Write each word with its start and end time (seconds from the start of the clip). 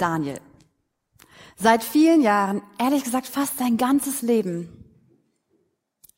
Daniel. 0.00 0.40
Seit 1.56 1.84
vielen 1.84 2.22
Jahren, 2.22 2.62
ehrlich 2.78 3.04
gesagt 3.04 3.26
fast 3.26 3.58
sein 3.58 3.76
ganzes 3.76 4.22
Leben, 4.22 4.84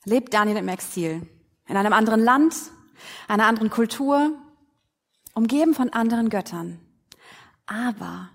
lebt 0.04 0.32
Daniel 0.32 0.58
im 0.58 0.68
Exil. 0.68 1.26
In 1.66 1.76
einem 1.76 1.92
anderen 1.92 2.22
Land, 2.22 2.54
einer 3.26 3.46
anderen 3.46 3.70
Kultur, 3.70 4.30
umgeben 5.34 5.74
von 5.74 5.90
anderen 5.90 6.28
Göttern. 6.28 6.78
Aber 7.66 8.30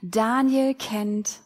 Daniel 0.00 0.74
kennt 0.74 1.40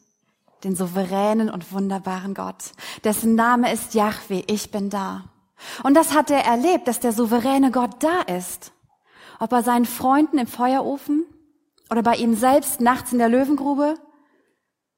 den 0.63 0.77
souveränen 0.77 1.51
und 1.51 1.73
wunderbaren 1.73 2.35
Gott, 2.35 2.73
dessen 3.03 3.35
Name 3.35 3.73
ist 3.73 3.95
Yahweh, 3.95 4.45
ich 4.47 4.71
bin 4.71 4.91
da. 4.91 5.25
Und 5.83 5.95
das 5.95 6.15
hat 6.15 6.31
er 6.31 6.45
erlebt, 6.45 6.87
dass 6.87 7.01
der 7.01 7.13
souveräne 7.13 7.73
Gott 7.73 8.03
da 8.03 8.21
ist. 8.23 8.73
Ob 9.41 9.51
bei 9.51 9.63
seinen 9.63 9.87
Freunden 9.87 10.39
im 10.39 10.47
Feuerofen 10.47 11.25
oder 11.93 12.03
bei 12.03 12.17
ihm 12.17 12.35
selbst 12.35 12.81
nachts 12.81 13.13
in 13.13 13.19
der 13.19 13.29
Löwengrube 13.29 13.97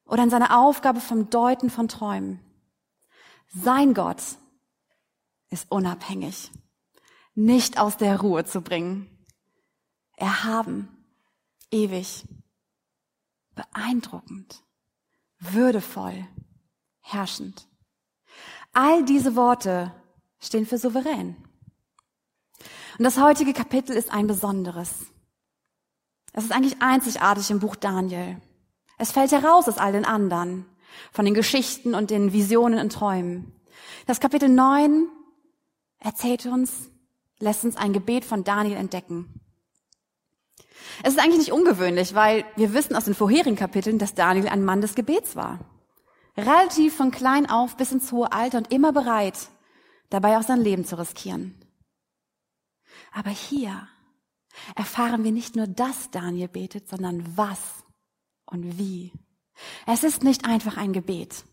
oder 0.04 0.22
in 0.22 0.30
seiner 0.30 0.56
Aufgabe 0.56 1.00
vom 1.00 1.28
Deuten 1.28 1.68
von 1.68 1.88
Träumen. 1.88 2.38
Sein 3.48 3.94
Gott 3.94 4.22
ist 5.50 5.72
unabhängig, 5.72 6.52
nicht 7.34 7.80
aus 7.80 7.96
der 7.96 8.20
Ruhe 8.20 8.44
zu 8.44 8.60
bringen. 8.60 9.10
Erhaben, 10.12 10.88
ewig, 11.72 12.28
beeindruckend, 13.56 14.62
würdevoll, 15.40 16.28
herrschend. 17.00 17.66
All 18.72 19.04
diese 19.04 19.34
Worte 19.34 19.92
stehen 20.38 20.64
für 20.64 20.78
souverän. 20.78 21.34
Und 22.98 23.02
das 23.02 23.18
heutige 23.18 23.52
Kapitel 23.52 23.96
ist 23.96 24.12
ein 24.12 24.28
besonderes. 24.28 25.06
Es 26.36 26.42
ist 26.42 26.52
eigentlich 26.52 26.82
einzigartig 26.82 27.48
im 27.50 27.60
Buch 27.60 27.76
Daniel. 27.76 28.40
Es 28.98 29.12
fällt 29.12 29.30
heraus 29.30 29.68
aus 29.68 29.78
all 29.78 29.92
den 29.92 30.04
anderen, 30.04 30.66
von 31.12 31.24
den 31.24 31.32
Geschichten 31.32 31.94
und 31.94 32.10
den 32.10 32.32
Visionen 32.32 32.80
und 32.80 32.92
Träumen. 32.92 33.52
Das 34.06 34.18
Kapitel 34.18 34.48
9 34.48 35.08
erzählt 36.00 36.44
uns, 36.46 36.90
lässt 37.38 37.64
uns 37.64 37.76
ein 37.76 37.92
Gebet 37.92 38.24
von 38.24 38.42
Daniel 38.42 38.76
entdecken. 38.76 39.40
Es 41.04 41.14
ist 41.14 41.20
eigentlich 41.20 41.38
nicht 41.38 41.52
ungewöhnlich, 41.52 42.16
weil 42.16 42.44
wir 42.56 42.74
wissen 42.74 42.96
aus 42.96 43.04
den 43.04 43.14
vorherigen 43.14 43.56
Kapiteln, 43.56 43.98
dass 43.98 44.14
Daniel 44.14 44.48
ein 44.48 44.64
Mann 44.64 44.80
des 44.80 44.96
Gebets 44.96 45.36
war. 45.36 45.60
Relativ 46.36 46.96
von 46.96 47.12
klein 47.12 47.48
auf 47.48 47.76
bis 47.76 47.92
ins 47.92 48.10
hohe 48.10 48.32
Alter 48.32 48.58
und 48.58 48.72
immer 48.72 48.92
bereit, 48.92 49.38
dabei 50.10 50.36
auch 50.36 50.42
sein 50.42 50.60
Leben 50.60 50.84
zu 50.84 50.98
riskieren. 50.98 51.54
Aber 53.12 53.30
hier 53.30 53.86
erfahren 54.74 55.24
wir 55.24 55.32
nicht 55.32 55.56
nur, 55.56 55.66
dass 55.66 56.10
Daniel 56.10 56.48
betet, 56.48 56.88
sondern 56.88 57.36
was 57.36 57.60
und 58.46 58.78
wie. 58.78 59.12
Es 59.86 60.04
ist 60.04 60.22
nicht 60.22 60.44
einfach 60.44 60.76
ein 60.76 60.92
Gebet. 60.92 61.44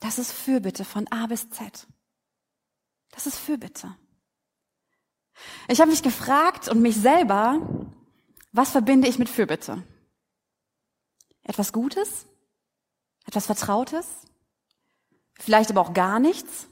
Das 0.00 0.18
ist 0.18 0.32
Fürbitte 0.32 0.84
von 0.84 1.06
A 1.08 1.26
bis 1.26 1.48
Z. 1.50 1.86
Das 3.10 3.26
ist 3.26 3.38
Fürbitte. 3.38 3.96
Ich 5.68 5.80
habe 5.80 5.90
mich 5.90 6.02
gefragt 6.02 6.68
und 6.68 6.82
mich 6.82 6.96
selber, 6.96 7.60
was 8.52 8.70
verbinde 8.70 9.08
ich 9.08 9.18
mit 9.18 9.28
Fürbitte? 9.28 9.82
Etwas 11.42 11.72
Gutes? 11.72 12.26
Etwas 13.26 13.46
Vertrautes? 13.46 14.06
Vielleicht 15.38 15.70
aber 15.70 15.80
auch 15.80 15.94
gar 15.94 16.18
nichts? 16.18 16.68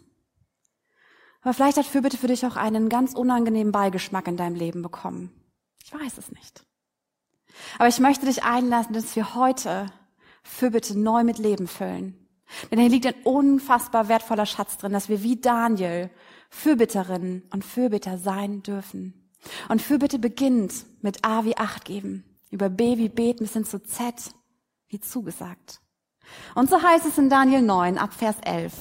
Aber 1.43 1.55
vielleicht 1.55 1.79
hat 1.79 1.87
Fürbitte 1.87 2.19
für 2.19 2.27
dich 2.27 2.45
auch 2.45 2.57
einen 2.57 2.89
ganz 2.89 3.15
unangenehmen 3.15 3.73
Beigeschmack 3.73 4.29
in 4.29 4.37
deinem 4.37 4.57
Leben 4.57 4.83
bekommen. 4.83 5.31
Ich 5.83 5.93
weiß 5.93 6.19
es 6.19 6.31
nicht. 6.33 6.65
Aber 7.79 7.89
ich 7.89 7.99
möchte 7.99 8.27
dich 8.27 8.45
einlassen, 8.45 8.95
dass 8.95 9.17
wir 9.17 9.35
heute 9.35 9.87
Fürbitte 10.43 10.99
neu 10.99 11.25
mit 11.25 11.39
Leben 11.39 11.67
füllen. 11.67 12.17
Denn 12.71 12.79
hier 12.79 12.89
liegt 12.89 13.07
ein 13.07 13.15
unfassbar 13.25 14.09
wertvoller 14.09 14.47
Schatz 14.47 14.77
drin, 14.77 14.93
dass 14.93 15.09
wir 15.09 15.23
wie 15.23 15.37
Daniel 15.37 16.11
Fürbitterinnen 16.51 17.45
und 17.53 17.65
Fürbitter 17.65 18.19
sein 18.19 18.63
dürfen. 18.63 19.31
Und 19.69 19.81
Fürbitte 19.81 20.19
beginnt 20.19 20.85
mit 21.01 21.25
A 21.25 21.45
wie 21.45 21.57
Acht 21.57 21.85
geben, 21.85 22.25
über 22.51 22.69
B 22.69 22.99
wie 22.99 23.09
beten 23.09 23.45
bis 23.45 23.53
hin 23.53 23.65
zu 23.65 23.83
Z 23.83 24.35
wie 24.89 25.01
zugesagt. 25.01 25.81
Und 26.55 26.69
so 26.69 26.83
heißt 26.83 27.07
es 27.07 27.19
in 27.19 27.31
Daniel 27.31 27.63
9 27.63 27.99
ab 27.99 28.13
Vers 28.13 28.37
11. 28.43 28.73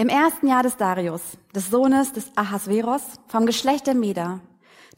Im 0.00 0.08
ersten 0.08 0.46
Jahr 0.46 0.62
des 0.62 0.78
Darius, 0.78 1.20
des 1.54 1.68
Sohnes 1.68 2.14
des 2.14 2.34
Ahasveros, 2.34 3.02
vom 3.28 3.44
Geschlecht 3.44 3.86
der 3.86 3.94
Meder, 3.94 4.40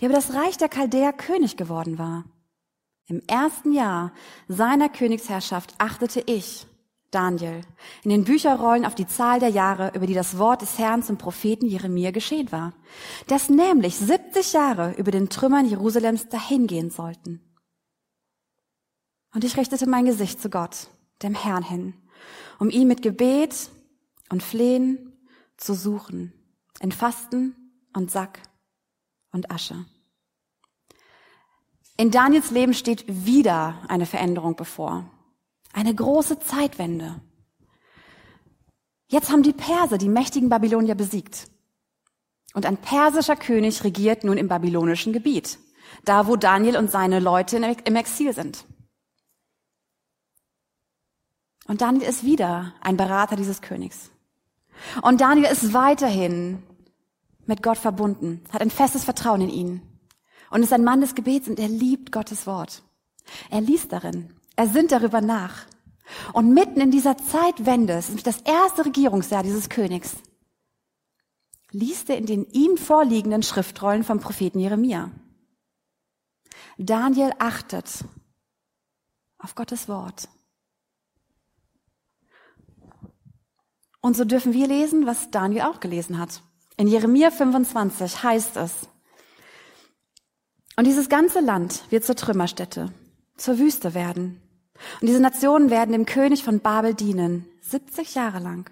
der 0.00 0.08
über 0.08 0.14
das 0.14 0.32
Reich 0.32 0.58
der 0.58 0.68
Chaldäer 0.68 1.12
König 1.12 1.56
geworden 1.56 1.98
war. 1.98 2.22
Im 3.08 3.20
ersten 3.26 3.72
Jahr 3.72 4.12
seiner 4.46 4.88
Königsherrschaft 4.88 5.74
achtete 5.78 6.22
ich, 6.26 6.68
Daniel, 7.10 7.62
in 8.04 8.10
den 8.10 8.22
Bücherrollen 8.22 8.86
auf 8.86 8.94
die 8.94 9.08
Zahl 9.08 9.40
der 9.40 9.48
Jahre, 9.48 9.90
über 9.96 10.06
die 10.06 10.14
das 10.14 10.38
Wort 10.38 10.62
des 10.62 10.78
Herrn 10.78 11.02
zum 11.02 11.18
Propheten 11.18 11.66
Jeremia 11.66 12.12
geschehen 12.12 12.52
war, 12.52 12.72
dass 13.26 13.48
nämlich 13.48 13.96
70 13.96 14.52
Jahre 14.52 14.92
über 14.92 15.10
den 15.10 15.28
Trümmern 15.28 15.66
Jerusalems 15.66 16.28
dahingehen 16.28 16.90
sollten. 16.90 17.40
Und 19.34 19.42
ich 19.42 19.56
richtete 19.56 19.88
mein 19.88 20.04
Gesicht 20.04 20.40
zu 20.40 20.48
Gott, 20.48 20.86
dem 21.24 21.34
Herrn 21.34 21.64
hin, 21.64 21.94
um 22.60 22.70
ihn 22.70 22.86
mit 22.86 23.02
Gebet 23.02 23.68
und 24.32 24.42
Flehen 24.42 25.12
zu 25.58 25.74
suchen, 25.74 26.32
in 26.80 26.90
Fasten 26.90 27.54
und 27.92 28.10
Sack 28.10 28.40
und 29.30 29.50
Asche. 29.50 29.84
In 31.98 32.10
Daniels 32.10 32.50
Leben 32.50 32.72
steht 32.72 33.04
wieder 33.26 33.84
eine 33.88 34.06
Veränderung 34.06 34.56
bevor. 34.56 35.04
Eine 35.74 35.94
große 35.94 36.40
Zeitwende. 36.40 37.20
Jetzt 39.06 39.30
haben 39.30 39.42
die 39.42 39.52
Perser 39.52 39.98
die 39.98 40.08
mächtigen 40.08 40.48
Babylonier 40.48 40.94
besiegt. 40.94 41.50
Und 42.54 42.64
ein 42.64 42.78
persischer 42.78 43.36
König 43.36 43.84
regiert 43.84 44.24
nun 44.24 44.38
im 44.38 44.48
babylonischen 44.48 45.12
Gebiet, 45.12 45.58
da 46.06 46.26
wo 46.26 46.36
Daniel 46.36 46.78
und 46.78 46.90
seine 46.90 47.20
Leute 47.20 47.58
im 47.58 47.96
Exil 47.96 48.32
sind. 48.32 48.64
Und 51.66 51.82
Daniel 51.82 52.08
ist 52.08 52.24
wieder 52.24 52.74
ein 52.80 52.96
Berater 52.96 53.36
dieses 53.36 53.60
Königs. 53.60 54.10
Und 55.02 55.20
Daniel 55.20 55.50
ist 55.50 55.72
weiterhin 55.72 56.62
mit 57.46 57.62
Gott 57.62 57.78
verbunden, 57.78 58.42
hat 58.50 58.62
ein 58.62 58.70
festes 58.70 59.04
Vertrauen 59.04 59.40
in 59.42 59.50
ihn 59.50 59.82
und 60.50 60.62
ist 60.62 60.72
ein 60.72 60.84
Mann 60.84 61.00
des 61.00 61.14
Gebets 61.14 61.48
und 61.48 61.58
er 61.58 61.68
liebt 61.68 62.12
Gottes 62.12 62.46
Wort. 62.46 62.82
Er 63.50 63.60
liest 63.60 63.92
darin, 63.92 64.34
er 64.56 64.68
sinnt 64.68 64.92
darüber 64.92 65.20
nach. 65.20 65.66
Und 66.32 66.52
mitten 66.52 66.80
in 66.80 66.90
dieser 66.90 67.16
Zeitwende, 67.16 67.94
es 67.94 68.10
ist 68.10 68.26
das 68.26 68.40
erste 68.42 68.84
Regierungsjahr 68.84 69.42
dieses 69.42 69.68
Königs, 69.68 70.16
liest 71.70 72.10
er 72.10 72.18
in 72.18 72.26
den 72.26 72.44
ihm 72.50 72.76
vorliegenden 72.76 73.42
Schriftrollen 73.42 74.04
vom 74.04 74.20
Propheten 74.20 74.58
Jeremia. 74.58 75.10
Daniel 76.76 77.32
achtet 77.38 78.04
auf 79.38 79.54
Gottes 79.54 79.88
Wort. 79.88 80.28
Und 84.02 84.16
so 84.16 84.24
dürfen 84.24 84.52
wir 84.52 84.66
lesen, 84.66 85.06
was 85.06 85.30
Daniel 85.30 85.62
auch 85.62 85.80
gelesen 85.80 86.18
hat. 86.18 86.42
In 86.76 86.88
Jeremia 86.88 87.30
25 87.30 88.22
heißt 88.22 88.56
es, 88.58 88.72
und 90.76 90.86
dieses 90.86 91.08
ganze 91.08 91.40
Land 91.40 91.84
wird 91.90 92.04
zur 92.04 92.16
Trümmerstätte, 92.16 92.92
zur 93.36 93.58
Wüste 93.58 93.94
werden. 93.94 94.40
Und 95.00 95.06
diese 95.06 95.20
Nationen 95.20 95.70
werden 95.70 95.92
dem 95.92 96.06
König 96.06 96.42
von 96.42 96.60
Babel 96.60 96.94
dienen, 96.94 97.46
70 97.60 98.14
Jahre 98.14 98.38
lang. 98.38 98.70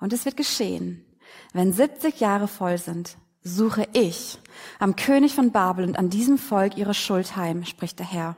Und 0.00 0.12
es 0.12 0.24
wird 0.24 0.36
geschehen, 0.36 1.04
wenn 1.52 1.72
70 1.72 2.18
Jahre 2.18 2.48
voll 2.48 2.78
sind, 2.78 3.16
suche 3.42 3.86
ich 3.92 4.38
am 4.78 4.96
König 4.96 5.34
von 5.34 5.52
Babel 5.52 5.84
und 5.84 5.98
an 5.98 6.10
diesem 6.10 6.38
Volk 6.38 6.76
ihre 6.76 6.94
Schuld 6.94 7.36
heim, 7.36 7.64
spricht 7.64 7.98
der 7.98 8.10
Herr. 8.10 8.36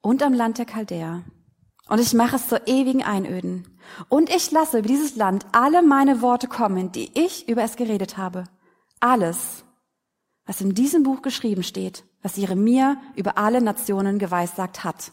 Und 0.00 0.22
am 0.22 0.34
Land 0.34 0.58
der 0.58 0.66
Chaldäer. 0.66 1.24
Und 1.88 2.00
ich 2.00 2.14
mache 2.14 2.36
es 2.36 2.48
zur 2.48 2.66
ewigen 2.66 3.02
Einöden. 3.02 3.78
Und 4.08 4.30
ich 4.30 4.50
lasse 4.50 4.78
über 4.78 4.88
dieses 4.88 5.16
Land 5.16 5.46
alle 5.52 5.82
meine 5.82 6.22
Worte 6.22 6.48
kommen, 6.48 6.92
die 6.92 7.10
ich 7.14 7.48
über 7.48 7.62
es 7.62 7.76
geredet 7.76 8.16
habe. 8.16 8.44
Alles, 9.00 9.64
was 10.46 10.60
in 10.60 10.74
diesem 10.74 11.02
Buch 11.02 11.20
geschrieben 11.20 11.62
steht, 11.62 12.04
was 12.22 12.36
Jeremia 12.36 12.96
über 13.16 13.36
alle 13.36 13.60
Nationen 13.60 14.18
geweissagt 14.18 14.82
hat. 14.82 15.12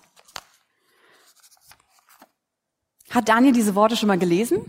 Hat 3.09 3.27
Daniel 3.27 3.51
diese 3.51 3.75
Worte 3.75 3.97
schon 3.97 4.07
mal 4.07 4.17
gelesen? 4.17 4.63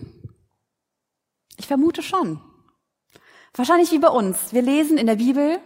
Ich 1.57 1.69
vermute 1.69 2.03
schon. 2.03 2.41
Wahrscheinlich 3.55 3.93
wie 3.93 4.01
bei 4.01 4.09
uns. 4.09 4.53
Wir 4.53 4.63
lesen 4.63 4.99
in 4.99 5.07
der 5.07 5.17
Bibel 5.17 5.61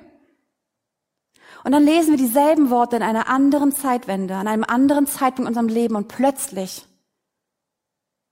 und 1.66 1.72
dann 1.72 1.84
lesen 1.84 2.12
wir 2.12 2.16
dieselben 2.16 2.70
Worte 2.70 2.94
in 2.94 3.02
einer 3.02 3.26
anderen 3.26 3.72
Zeitwende, 3.72 4.36
an 4.36 4.46
einem 4.46 4.62
anderen 4.62 5.08
Zeitpunkt 5.08 5.40
in 5.40 5.46
unserem 5.48 5.66
Leben 5.66 5.96
und 5.96 6.06
plötzlich 6.06 6.86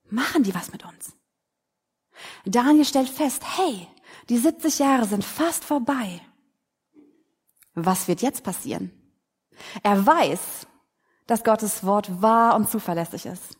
machen 0.09 0.43
die 0.43 0.55
was 0.55 0.71
mit 0.71 0.85
uns. 0.85 1.17
Daniel 2.45 2.85
stellt 2.85 3.09
fest, 3.09 3.43
hey, 3.57 3.89
die 4.29 4.37
70 4.37 4.79
Jahre 4.79 5.05
sind 5.05 5.25
fast 5.25 5.65
vorbei. 5.65 6.21
Was 7.73 8.07
wird 8.07 8.21
jetzt 8.21 8.45
passieren? 8.45 8.89
Er 9.83 10.05
weiß, 10.05 10.65
dass 11.27 11.43
Gottes 11.43 11.85
Wort 11.85 12.21
wahr 12.21 12.55
und 12.55 12.69
zuverlässig 12.69 13.25
ist. 13.25 13.57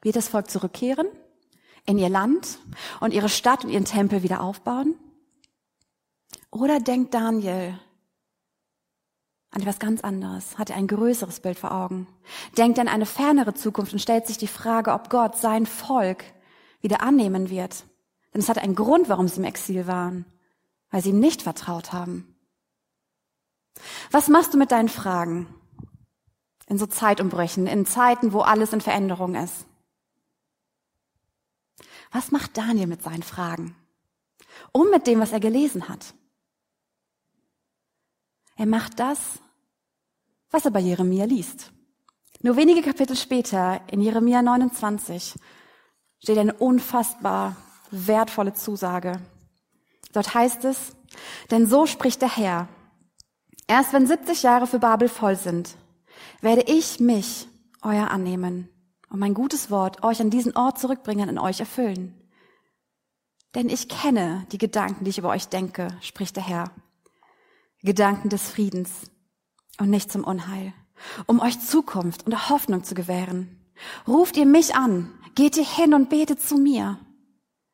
Wird 0.00 0.16
das 0.16 0.28
Volk 0.28 0.48
zurückkehren 0.48 1.08
in 1.84 1.98
ihr 1.98 2.08
Land 2.08 2.60
und 3.00 3.12
ihre 3.12 3.28
Stadt 3.28 3.62
und 3.62 3.70
ihren 3.70 3.84
Tempel 3.84 4.22
wieder 4.22 4.40
aufbauen? 4.40 4.94
Oder 6.50 6.80
denkt 6.80 7.12
Daniel 7.12 7.78
an 9.52 9.60
etwas 9.60 9.78
ganz 9.78 10.00
anderes, 10.00 10.58
hat 10.58 10.70
er 10.70 10.76
ein 10.76 10.86
größeres 10.86 11.40
Bild 11.40 11.58
vor 11.58 11.72
Augen, 11.72 12.06
denkt 12.56 12.78
an 12.78 12.88
eine 12.88 13.06
fernere 13.06 13.54
Zukunft 13.54 13.92
und 13.92 13.98
stellt 13.98 14.26
sich 14.26 14.38
die 14.38 14.48
Frage, 14.48 14.92
ob 14.92 15.10
Gott 15.10 15.36
sein 15.36 15.66
Volk 15.66 16.24
wieder 16.80 17.02
annehmen 17.02 17.50
wird. 17.50 17.84
Denn 18.32 18.40
es 18.40 18.48
hat 18.48 18.58
einen 18.58 18.74
Grund, 18.74 19.10
warum 19.10 19.28
sie 19.28 19.40
im 19.40 19.44
Exil 19.44 19.86
waren, 19.86 20.24
weil 20.90 21.02
sie 21.02 21.10
ihm 21.10 21.20
nicht 21.20 21.42
vertraut 21.42 21.92
haben. 21.92 22.34
Was 24.10 24.28
machst 24.28 24.54
du 24.54 24.58
mit 24.58 24.72
deinen 24.72 24.88
Fragen? 24.88 25.46
In 26.66 26.78
so 26.78 26.86
Zeitumbrüchen, 26.86 27.66
in 27.66 27.84
Zeiten, 27.84 28.32
wo 28.32 28.40
alles 28.40 28.72
in 28.72 28.80
Veränderung 28.80 29.34
ist. 29.34 29.66
Was 32.10 32.30
macht 32.30 32.56
Daniel 32.56 32.86
mit 32.86 33.02
seinen 33.02 33.22
Fragen? 33.22 33.76
Um 34.72 34.88
mit 34.90 35.06
dem, 35.06 35.20
was 35.20 35.32
er 35.32 35.40
gelesen 35.40 35.90
hat. 35.90 36.14
Er 38.62 38.68
macht 38.68 39.00
das, 39.00 39.18
was 40.52 40.64
er 40.64 40.70
bei 40.70 40.78
Jeremia 40.78 41.24
liest. 41.24 41.72
Nur 42.42 42.54
wenige 42.54 42.80
Kapitel 42.80 43.16
später, 43.16 43.80
in 43.90 44.00
Jeremia 44.00 44.40
29, 44.40 45.34
steht 46.22 46.38
eine 46.38 46.54
unfassbar 46.54 47.56
wertvolle 47.90 48.54
Zusage. 48.54 49.20
Dort 50.12 50.34
heißt 50.34 50.64
es, 50.64 50.94
denn 51.50 51.66
so 51.66 51.86
spricht 51.86 52.22
der 52.22 52.36
Herr, 52.36 52.68
erst 53.66 53.92
wenn 53.94 54.06
70 54.06 54.44
Jahre 54.44 54.68
für 54.68 54.78
Babel 54.78 55.08
voll 55.08 55.34
sind, 55.34 55.74
werde 56.40 56.62
ich 56.68 57.00
mich, 57.00 57.48
euer 57.82 58.12
annehmen, 58.12 58.68
und 59.10 59.18
mein 59.18 59.34
gutes 59.34 59.72
Wort 59.72 60.04
euch 60.04 60.20
an 60.20 60.30
diesen 60.30 60.56
Ort 60.56 60.78
zurückbringen 60.78 61.28
und 61.28 61.38
euch 61.40 61.58
erfüllen. 61.58 62.14
Denn 63.56 63.68
ich 63.68 63.88
kenne 63.88 64.46
die 64.52 64.58
Gedanken, 64.58 65.02
die 65.02 65.10
ich 65.10 65.18
über 65.18 65.30
euch 65.30 65.48
denke, 65.48 65.88
spricht 66.00 66.36
der 66.36 66.46
Herr. 66.46 66.70
Gedanken 67.82 68.28
des 68.28 68.48
Friedens 68.48 68.90
und 69.78 69.90
nicht 69.90 70.10
zum 70.12 70.24
Unheil, 70.24 70.72
um 71.26 71.40
euch 71.40 71.58
Zukunft 71.60 72.26
und 72.26 72.48
Hoffnung 72.48 72.84
zu 72.84 72.94
gewähren. 72.94 73.60
Ruft 74.06 74.36
ihr 74.36 74.46
mich 74.46 74.74
an, 74.74 75.12
geht 75.34 75.56
ihr 75.56 75.66
hin 75.66 75.94
und 75.94 76.08
betet 76.08 76.40
zu 76.40 76.56
mir, 76.56 76.98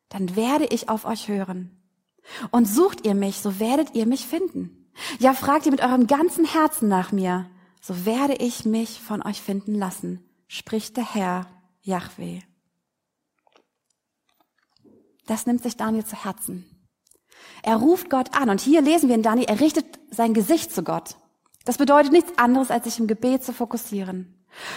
dann 0.09 0.35
werde 0.35 0.65
ich 0.65 0.89
auf 0.89 1.05
euch 1.05 1.27
hören. 1.27 1.75
Und 2.51 2.65
sucht 2.65 3.05
ihr 3.05 3.15
mich, 3.15 3.39
so 3.39 3.59
werdet 3.59 3.95
ihr 3.95 4.05
mich 4.05 4.25
finden. 4.25 4.89
Ja, 5.19 5.33
fragt 5.33 5.65
ihr 5.65 5.71
mit 5.71 5.81
eurem 5.81 6.07
ganzen 6.07 6.45
Herzen 6.45 6.89
nach 6.89 7.11
mir, 7.11 7.49
so 7.81 8.05
werde 8.05 8.35
ich 8.35 8.65
mich 8.65 9.01
von 9.01 9.21
euch 9.21 9.41
finden 9.41 9.73
lassen, 9.73 10.23
spricht 10.47 10.97
der 10.97 11.13
Herr 11.13 11.47
Yahweh. 11.81 12.41
Das 15.25 15.45
nimmt 15.45 15.61
sich 15.61 15.77
Daniel 15.77 16.05
zu 16.05 16.23
Herzen. 16.23 16.65
Er 17.63 17.77
ruft 17.77 18.09
Gott 18.09 18.35
an 18.35 18.49
und 18.49 18.61
hier 18.61 18.81
lesen 18.81 19.09
wir 19.09 19.15
in 19.15 19.23
Daniel, 19.23 19.47
er 19.47 19.59
richtet 19.59 19.99
sein 20.11 20.33
Gesicht 20.33 20.73
zu 20.73 20.83
Gott. 20.83 21.15
Das 21.65 21.77
bedeutet 21.77 22.11
nichts 22.11 22.37
anderes, 22.37 22.71
als 22.71 22.85
sich 22.85 22.99
im 22.99 23.07
Gebet 23.07 23.43
zu 23.43 23.53
fokussieren. 23.53 24.33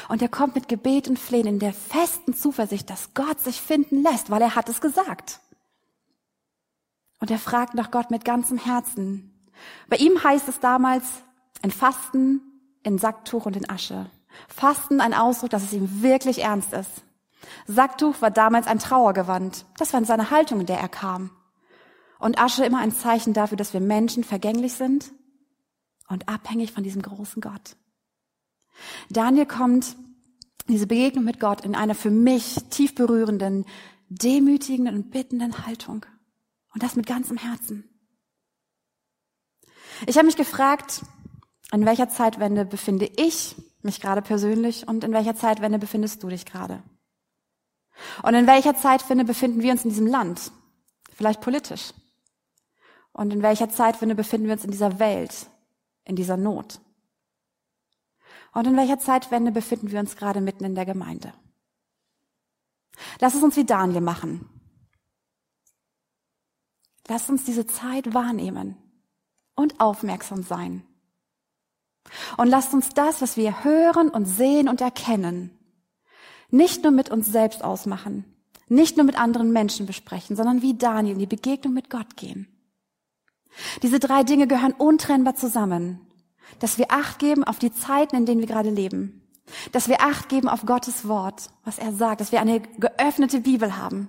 Und 0.09 0.21
er 0.21 0.29
kommt 0.29 0.55
mit 0.55 0.69
Gebet 0.69 1.09
und 1.09 1.19
Flehen 1.19 1.47
in 1.47 1.59
der 1.59 1.73
festen 1.73 2.35
Zuversicht, 2.35 2.91
dass 2.91 3.15
Gott 3.15 3.41
sich 3.41 3.61
finden 3.61 4.03
lässt, 4.03 4.31
weil 4.31 4.43
er 4.43 4.55
hat 4.55 4.69
es 4.69 4.81
gesagt. 4.81 5.41
Und 7.21 7.31
er 7.31 7.39
fragt 7.39 7.75
nach 7.75 7.91
Gott 7.91 8.11
mit 8.11 8.25
ganzem 8.25 8.59
Herzen. 8.59 9.33
Bei 9.89 9.97
ihm 9.97 10.23
heißt 10.23 10.49
es 10.49 10.61
damals 10.61 11.05
ein 11.63 11.71
Fasten 11.71 12.41
in 12.83 12.99
Sacktuch 12.99 13.47
und 13.47 13.57
in 13.57 13.71
Asche. 13.71 14.11
Fasten 14.49 15.01
ein 15.01 15.15
Ausdruck, 15.15 15.51
dass 15.51 15.63
es 15.63 15.73
ihm 15.73 16.03
wirklich 16.03 16.43
ernst 16.43 16.73
ist. 16.73 16.91
Sacktuch 17.67 18.21
war 18.21 18.31
damals 18.31 18.67
ein 18.67 18.79
Trauergewand. 18.79 19.67
Das 19.79 19.93
war 19.93 20.05
seine 20.05 20.31
Haltung, 20.31 20.61
in 20.61 20.67
der 20.67 20.79
er 20.79 20.89
kam. 20.89 21.31
Und 22.23 22.39
Asche 22.39 22.65
immer 22.65 22.79
ein 22.79 22.93
Zeichen 22.93 23.33
dafür, 23.33 23.57
dass 23.57 23.73
wir 23.73 23.81
Menschen 23.81 24.23
vergänglich 24.23 24.75
sind 24.75 25.13
und 26.09 26.29
abhängig 26.29 26.71
von 26.71 26.85
diesem 26.85 27.03
großen 27.03 27.43
Gott. 27.43 27.75
Daniel 29.11 29.45
kommt 29.45 29.97
diese 30.69 30.87
Begegnung 30.87 31.25
mit 31.25 31.41
Gott 31.41 31.65
in 31.65 31.75
einer 31.75 31.97
für 31.97 32.13
mich 32.13 32.55
tief 32.71 32.95
berührenden, 32.95 33.65
demütigenden 34.09 34.95
und 34.95 35.11
bittenden 35.11 35.67
Haltung. 35.67 36.07
Und 36.73 36.85
das 36.85 36.95
mit 36.95 37.07
ganzem 37.07 37.39
Herzen. 37.39 37.91
Ich 40.07 40.17
habe 40.17 40.27
mich 40.27 40.37
gefragt, 40.37 41.03
in 41.73 41.85
welcher 41.85 42.09
Zeitwende 42.09 42.65
befinde 42.65 43.11
ich 43.17 43.57
mich 43.83 44.01
gerade 44.01 44.23
persönlich 44.23 44.87
und 44.87 45.03
in 45.03 45.13
welcher 45.13 45.35
Zeitwende 45.35 45.81
befindest 45.81 46.23
du 46.23 46.29
dich 46.29 46.47
gerade? 46.47 46.85
Und 48.23 48.35
in 48.35 48.47
welcher 48.47 48.77
Zeitwende 48.77 49.25
befinden 49.25 49.61
wir 49.61 49.73
uns 49.73 49.83
in 49.83 49.91
diesem 49.91 50.07
Land? 50.07 50.53
Vielleicht 51.17 51.41
politisch. 51.41 51.93
Und 53.13 53.33
in 53.33 53.43
welcher 53.43 53.69
Zeitwende 53.69 54.15
befinden 54.15 54.47
wir 54.47 54.55
uns 54.55 54.65
in 54.65 54.71
dieser 54.71 54.99
Welt, 54.99 55.47
in 56.05 56.17
dieser 56.17 56.37
Not? 56.37 56.81
Und 58.55 58.67
in 58.67 58.77
welcher 58.77 58.99
Zeitwende 58.99 59.53
befinden 59.53 59.91
wir 59.91 60.01
uns 60.01 60.17
gerade 60.17 60.41
mitten 60.41 60.65
in 60.65 60.75
der 60.75 60.87
Gemeinde? 60.87 61.33
Lass 63.21 63.35
es 63.35 63.43
uns 63.43 63.57
wie 63.57 63.65
Daniel 63.65 64.01
machen. 64.01 64.49
Lass 67.09 67.29
uns 67.29 67.45
diese 67.45 67.67
Zeit 67.67 68.15
wahrnehmen 68.15 68.77
und 69.55 69.81
aufmerksam 69.81 70.43
sein. 70.43 70.85
Und 72.37 72.49
lasst 72.49 72.75
uns 72.75 72.91
das, 72.91 73.23
was 73.23 73.37
wir 73.37 73.65
hören 73.65 74.09
und 74.09 74.27
sehen 74.27 74.69
und 74.69 74.81
erkennen, 74.81 75.57
nicht 76.51 76.83
nur 76.83 76.93
mit 76.93 77.11
uns 77.11 77.27
selbst 77.27 77.65
ausmachen, 77.65 78.25
nicht 78.69 78.97
nur 78.97 79.07
mit 79.07 79.19
anderen 79.19 79.53
Menschen 79.53 79.87
besprechen, 79.87 80.37
sondern 80.37 80.63
wie 80.63 80.77
Daniel 80.77 81.15
in 81.15 81.19
die 81.19 81.27
Begegnung 81.27 81.73
mit 81.73 81.91
Gott 81.91 82.17
gehen. 82.17 82.52
Diese 83.83 83.99
drei 83.99 84.23
Dinge 84.23 84.47
gehören 84.47 84.73
untrennbar 84.73 85.35
zusammen. 85.35 86.01
Dass 86.59 86.79
wir 86.79 86.91
Acht 86.91 87.19
geben 87.19 87.45
auf 87.45 87.59
die 87.59 87.73
Zeiten, 87.73 88.17
in 88.17 88.27
denen 88.27 88.41
wir 88.41 88.49
gerade 88.49 88.71
leben. 88.71 89.29
Dass 89.73 89.89
wir 89.89 90.01
Acht 90.01 90.29
geben 90.29 90.49
auf 90.49 90.65
Gottes 90.67 91.09
Wort, 91.09 91.51
was 91.65 91.79
er 91.79 91.93
sagt. 91.93 92.21
Dass 92.21 92.33
wir 92.33 92.41
eine 92.41 92.61
geöffnete 92.61 93.41
Bibel 93.41 93.77
haben. 93.77 94.09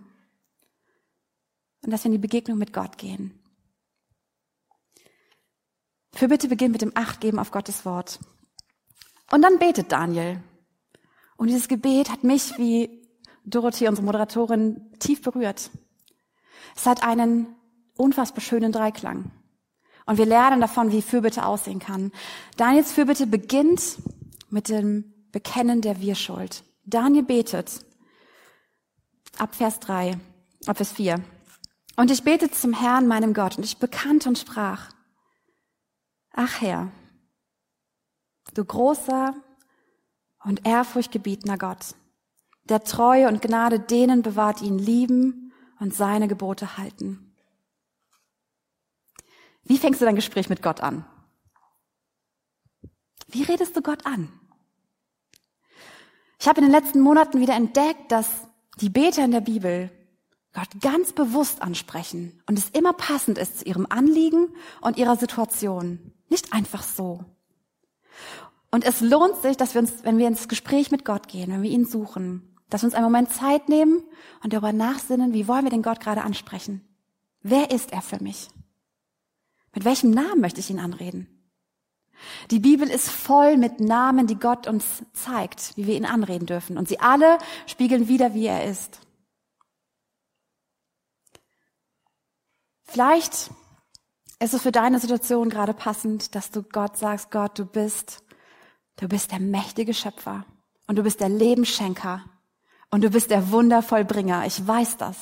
Und 1.84 1.92
dass 1.92 2.04
wir 2.04 2.08
in 2.08 2.14
die 2.14 2.28
Begegnung 2.28 2.58
mit 2.58 2.74
Gott 2.74 2.98
gehen. 2.98 3.40
Für 6.14 6.28
bitte 6.28 6.48
beginn 6.48 6.72
mit 6.72 6.82
dem 6.82 6.96
Achtgeben 6.96 7.40
auf 7.40 7.52
Gottes 7.52 7.86
Wort. 7.86 8.20
Und 9.32 9.42
dann 9.42 9.58
betet 9.58 9.92
Daniel. 9.92 10.44
Und 11.38 11.48
dieses 11.48 11.68
Gebet 11.68 12.12
hat 12.12 12.24
mich, 12.24 12.58
wie 12.58 13.02
Dorothee, 13.46 13.88
unsere 13.88 14.06
Moderatorin, 14.06 14.92
tief 15.00 15.22
berührt. 15.22 15.72
Es 16.76 16.86
hat 16.86 17.04
einen 17.04 17.56
unfassbar 17.96 18.42
schönen 18.42 18.72
Dreiklang. 18.72 19.32
Und 20.06 20.18
wir 20.18 20.26
lernen 20.26 20.62
davon, 20.62 20.92
wie 20.92 21.02
Fürbitte 21.02 21.46
aussehen 21.46 21.80
kann. 21.80 22.12
Daniels 22.58 22.92
Fürbitte 22.92 23.28
beginnt 23.28 23.98
mit 24.50 24.70
dem 24.70 25.14
Bekennen 25.32 25.82
der 25.82 26.00
Wir-Schuld. 26.00 26.64
Daniel 26.86 27.24
betet 27.24 27.86
ab 29.38 29.56
Vers 29.56 29.80
3, 29.80 30.18
ab 30.66 30.78
Vers 30.78 30.92
4. 30.92 31.24
Und 31.96 32.12
ich 32.12 32.24
betete 32.24 32.54
zum 32.54 32.74
Herrn, 32.74 33.08
meinem 33.08 33.34
Gott, 33.34 33.58
und 33.58 33.64
ich 33.64 33.78
bekannte 33.78 34.30
und 34.30 34.38
sprach, 34.38 34.92
ach 36.34 36.62
Herr, 36.62 36.92
du 38.54 38.66
großer 38.66 39.36
und 40.44 40.66
ehrfurchtgebietender 40.66 41.58
Gott, 41.58 41.96
der 42.66 42.84
Treue 42.84 43.28
und 43.28 43.42
Gnade 43.42 43.80
denen 43.80 44.22
bewahrt, 44.22 44.62
ihn 44.62 44.78
lieben 44.78 45.54
und 45.80 45.94
seine 45.94 46.28
Gebote 46.28 46.78
halten. 46.78 47.33
Wie 49.64 49.78
fängst 49.78 50.02
du 50.02 50.06
dein 50.06 50.16
Gespräch 50.16 50.50
mit 50.50 50.62
Gott 50.62 50.82
an? 50.82 51.06
Wie 53.28 53.44
redest 53.44 53.76
du 53.76 53.82
Gott 53.82 54.06
an? 54.06 54.32
Ich 56.40 56.48
habe 56.48 56.60
in 56.60 56.66
den 56.66 56.72
letzten 56.72 57.00
Monaten 57.00 57.40
wieder 57.40 57.56
entdeckt, 57.56 58.12
dass 58.12 58.30
die 58.80 58.90
Beter 58.90 59.24
in 59.24 59.32
der 59.32 59.42
Bibel 59.42 59.90
Gott 60.54 60.68
ganz 60.82 61.14
bewusst 61.14 61.62
ansprechen 61.62 62.42
und 62.48 62.60
es 62.60 62.70
immer 62.70 62.94
passend 62.94 63.38
ist 63.38 63.60
zu 63.60 63.66
ihrem 63.66 63.88
Anliegen 63.90 64.50
und 64.82 64.98
ihrer 64.98 65.16
Situation. 65.16 66.14
Nicht 66.30 66.54
einfach 66.54 66.84
so. 66.84 67.26
Und 68.70 68.86
es 68.86 69.02
lohnt 69.02 69.42
sich, 69.42 69.58
dass 69.58 69.74
wir 69.74 69.82
uns, 69.82 70.04
wenn 70.04 70.18
wir 70.18 70.28
ins 70.28 70.48
Gespräch 70.48 70.92
mit 70.92 71.06
Gott 71.06 71.28
gehen, 71.28 71.52
wenn 71.52 71.64
wir 71.64 71.72
ihn 71.72 71.86
suchen, 71.86 72.56
dass 72.70 72.82
wir 72.82 72.88
uns 72.88 72.96
einen 72.96 73.06
Moment 73.06 73.32
Zeit 73.32 73.70
nehmen 73.70 74.04
und 74.44 74.52
darüber 74.54 74.74
nachsinnen, 74.74 75.34
wie 75.34 75.48
wollen 75.48 75.64
wir 75.64 75.72
den 75.72 75.84
Gott 75.84 76.00
gerade 76.00 76.24
ansprechen? 76.24 76.82
Wer 77.42 77.72
ist 77.72 77.92
er 77.92 78.02
für 78.02 78.22
mich? 78.22 78.50
Mit 79.74 79.86
welchem 79.86 80.12
Namen 80.12 80.42
möchte 80.42 80.60
ich 80.60 80.70
ihn 80.70 80.80
anreden? 80.80 81.28
Die 82.52 82.60
Bibel 82.60 82.90
ist 82.90 83.10
voll 83.10 83.58
mit 83.58 83.80
Namen, 83.80 84.28
die 84.28 84.40
Gott 84.40 84.68
uns 84.68 85.04
zeigt, 85.14 85.76
wie 85.76 85.88
wir 85.88 85.96
ihn 85.96 86.06
anreden 86.06 86.46
dürfen. 86.46 86.78
Und 86.78 86.88
sie 86.88 87.00
alle 87.00 87.38
spiegeln 87.66 88.08
wieder, 88.08 88.34
wie 88.34 88.48
er 88.48 88.66
ist. 88.66 89.00
Vielleicht 92.84 93.52
Ist 94.44 94.54
es 94.54 94.62
für 94.62 94.74
deine 94.74 95.00
Situation 95.00 95.50
gerade 95.50 95.74
passend, 95.74 96.36
dass 96.36 96.52
du 96.52 96.64
Gott 96.64 96.98
sagst, 96.98 97.32
Gott, 97.32 97.58
du 97.58 97.66
bist, 97.66 98.26
du 98.98 99.08
bist 99.08 99.32
der 99.32 99.40
mächtige 99.40 99.94
Schöpfer 99.94 100.46
und 100.86 100.98
du 100.98 101.04
bist 101.04 101.22
der 101.22 101.30
Lebensschenker 101.30 102.26
und 102.92 103.06
du 103.06 103.10
bist 103.10 103.32
der 103.32 103.52
Wundervollbringer. 103.52 104.46
Ich 104.46 104.68
weiß 104.68 104.98
das. 104.98 105.16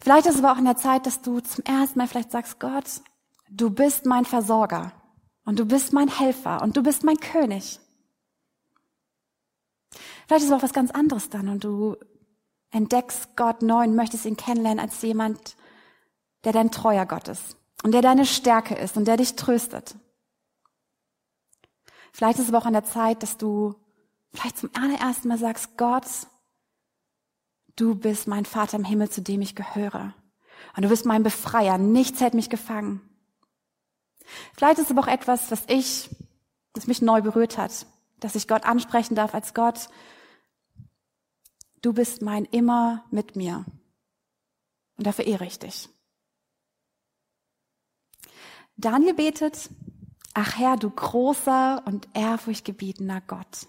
Vielleicht 0.00 0.26
ist 0.26 0.36
es 0.36 0.42
aber 0.42 0.52
auch 0.52 0.58
in 0.58 0.64
der 0.64 0.76
Zeit, 0.76 1.06
dass 1.06 1.20
du 1.20 1.40
zum 1.40 1.64
ersten 1.64 1.98
Mal 1.98 2.08
vielleicht 2.08 2.32
sagst, 2.32 2.58
Gott, 2.58 3.02
du 3.50 3.70
bist 3.70 4.06
mein 4.06 4.24
Versorger 4.24 4.92
und 5.44 5.58
du 5.58 5.66
bist 5.66 5.92
mein 5.92 6.08
Helfer 6.08 6.62
und 6.62 6.76
du 6.76 6.82
bist 6.82 7.04
mein 7.04 7.18
König. 7.18 7.80
Vielleicht 10.26 10.44
ist 10.44 10.50
es 10.50 10.56
auch 10.56 10.62
was 10.62 10.72
ganz 10.72 10.90
anderes 10.90 11.28
dann 11.28 11.48
und 11.48 11.64
du 11.64 11.96
entdeckst 12.70 13.36
Gott 13.36 13.62
neu 13.62 13.84
und 13.84 13.96
möchtest 13.96 14.24
ihn 14.24 14.36
kennenlernen 14.36 14.80
als 14.80 15.02
jemand, 15.02 15.56
der 16.44 16.52
dein 16.52 16.70
treuer 16.70 17.04
Gott 17.04 17.28
ist 17.28 17.56
und 17.82 17.92
der 17.92 18.02
deine 18.02 18.24
Stärke 18.24 18.74
ist 18.76 18.96
und 18.96 19.06
der 19.06 19.16
dich 19.16 19.36
tröstet. 19.36 19.96
Vielleicht 22.12 22.38
ist 22.38 22.44
es 22.44 22.48
aber 22.50 22.58
auch 22.58 22.66
an 22.66 22.72
der 22.72 22.84
Zeit, 22.84 23.22
dass 23.22 23.36
du 23.36 23.74
vielleicht 24.32 24.58
zum 24.58 24.70
allerersten 24.74 25.28
Mal 25.28 25.38
sagst, 25.38 25.76
Gott, 25.76 26.06
du 27.80 27.94
bist 27.94 28.28
mein 28.28 28.44
Vater 28.44 28.76
im 28.76 28.84
Himmel, 28.84 29.10
zu 29.10 29.22
dem 29.22 29.40
ich 29.40 29.54
gehöre. 29.54 30.14
Und 30.76 30.82
du 30.84 30.88
bist 30.88 31.06
mein 31.06 31.22
Befreier. 31.22 31.78
Nichts 31.78 32.20
hält 32.20 32.34
mich 32.34 32.50
gefangen. 32.50 33.00
Vielleicht 34.54 34.78
ist 34.78 34.86
es 34.86 34.90
aber 34.90 35.02
auch 35.02 35.12
etwas, 35.12 35.50
was 35.50 35.64
ich, 35.66 36.10
das 36.72 36.86
mich 36.86 37.02
neu 37.02 37.22
berührt 37.22 37.58
hat, 37.58 37.86
dass 38.20 38.34
ich 38.34 38.46
Gott 38.46 38.64
ansprechen 38.64 39.14
darf 39.14 39.34
als 39.34 39.54
Gott. 39.54 39.88
Du 41.82 41.92
bist 41.92 42.22
mein 42.22 42.44
immer 42.44 43.04
mit 43.10 43.34
mir. 43.34 43.64
Und 44.96 45.06
dafür 45.06 45.26
ehre 45.26 45.46
ich 45.46 45.58
dich. 45.58 45.88
Daniel 48.76 49.14
betet, 49.14 49.70
ach 50.34 50.58
Herr, 50.58 50.76
du 50.76 50.90
großer 50.90 51.82
und 51.86 52.08
ehrfurchtgebietener 52.14 53.22
Gott. 53.22 53.66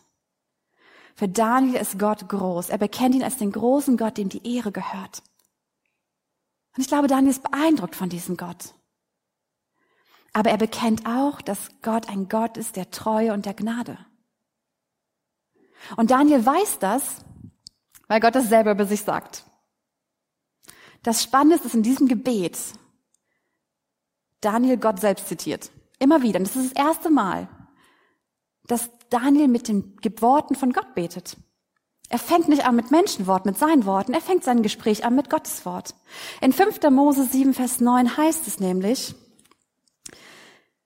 Für 1.22 1.30
Daniel 1.30 1.75
ist 1.75 2.00
Gott 2.00 2.30
groß. 2.30 2.70
Er 2.70 2.80
bekennt 2.80 3.13
ihn 3.13 3.22
als 3.22 3.38
den 3.38 3.51
großen 3.51 3.96
Gott, 3.96 4.18
dem 4.18 4.30
die 4.30 4.56
Ehre 4.56 4.72
gehört. 4.72 5.22
Und 6.75 6.82
ich 6.82 6.88
glaube, 6.88 7.08
Daniel 7.08 7.30
ist 7.30 7.44
beeindruckt 7.44 7.96
von 7.96 8.10
diesem 8.10 8.38
Gott. 8.38 8.74
Aber 10.34 10.50
er 10.50 10.58
bekennt 10.58 11.06
auch, 11.06 11.40
dass 11.40 11.70
Gott 11.84 12.10
ein 12.10 12.28
Gott 12.28 12.58
ist 12.58 12.75
der 12.75 12.90
Treue 12.90 13.34
und 13.34 13.46
der 13.46 13.54
Gnade. 13.54 14.00
Und 15.96 16.10
Daniel 16.10 16.44
weiß 16.44 16.80
das, 16.80 17.18
weil 18.08 18.20
Gott 18.20 18.34
das 18.34 18.50
selber 18.50 18.72
über 18.72 18.88
sich 18.88 19.04
sagt. 19.04 19.46
Das 21.04 21.22
Spannende 21.22 21.58
ist, 21.58 21.66
dass 21.66 21.75
in 21.75 21.84
diesem 21.84 22.08
Gebet 22.08 22.58
Daniel 24.40 24.78
Gott 24.78 25.00
selbst 25.00 25.28
zitiert. 25.28 25.70
Immer 26.00 26.24
wieder. 26.24 26.40
Und 26.40 26.48
das 26.48 26.56
ist 26.56 26.75
das 26.75 26.84
erste 26.84 27.12
Mal, 27.12 27.48
dass 28.68 28.89
Daniel 29.10 29.48
mit 29.48 29.68
den 29.68 29.96
Worten 30.20 30.56
von 30.56 30.72
Gott 30.72 30.96
betet. 30.96 31.38
Er 32.10 32.20
fängt 32.20 32.50
nicht 32.50 32.65
an 32.65 32.75
mit 32.75 32.91
Menschenworten, 32.91 33.50
mit 33.50 33.58
seinen 33.58 33.86
Worten, 33.86 34.13
er 34.13 34.22
fängt 34.22 34.44
sein 34.44 34.63
Gespräch 34.63 35.06
an 35.06 35.15
mit 35.15 35.30
Gottes 35.30 35.65
Wort. 35.65 35.96
In 36.41 36.51
5. 36.51 36.82
Mose 36.89 37.24
7, 37.24 37.53
Vers 37.53 37.80
9 37.80 38.18
heißt 38.18 38.48
es 38.48 38.60
nämlich, 38.60 39.15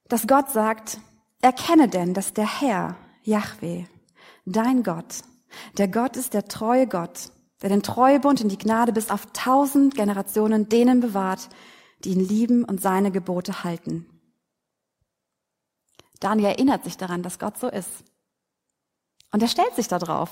dass 0.07 0.27
Gott 0.27 0.51
sagt, 0.51 0.99
erkenne 1.41 1.87
denn, 1.87 2.13
dass 2.13 2.33
der 2.33 2.61
Herr, 2.61 2.95
Yahweh, 3.23 3.85
dein 4.45 4.83
Gott, 4.83 5.23
der 5.77 5.87
Gott 5.87 6.15
ist 6.15 6.35
der 6.35 6.45
treue 6.45 6.85
Gott, 6.85 7.31
der 7.63 7.69
den 7.69 7.81
Treuebund 7.81 8.41
und 8.41 8.51
die 8.51 8.57
Gnade 8.59 8.93
bis 8.93 9.09
auf 9.09 9.25
tausend 9.33 9.95
Generationen 9.95 10.69
denen 10.69 10.99
bewahrt, 10.99 11.49
die 12.03 12.11
ihn 12.11 12.19
lieben 12.27 12.63
und 12.63 12.81
seine 12.81 13.11
Gebote 13.11 13.63
halten. 13.63 14.05
Daniel 16.19 16.49
erinnert 16.49 16.83
sich 16.83 16.97
daran, 16.97 17.23
dass 17.23 17.39
Gott 17.39 17.57
so 17.57 17.67
ist. 17.67 18.03
Und 19.31 19.41
er 19.41 19.47
stellt 19.47 19.75
sich 19.75 19.87
da 19.87 19.99
drauf. 19.99 20.29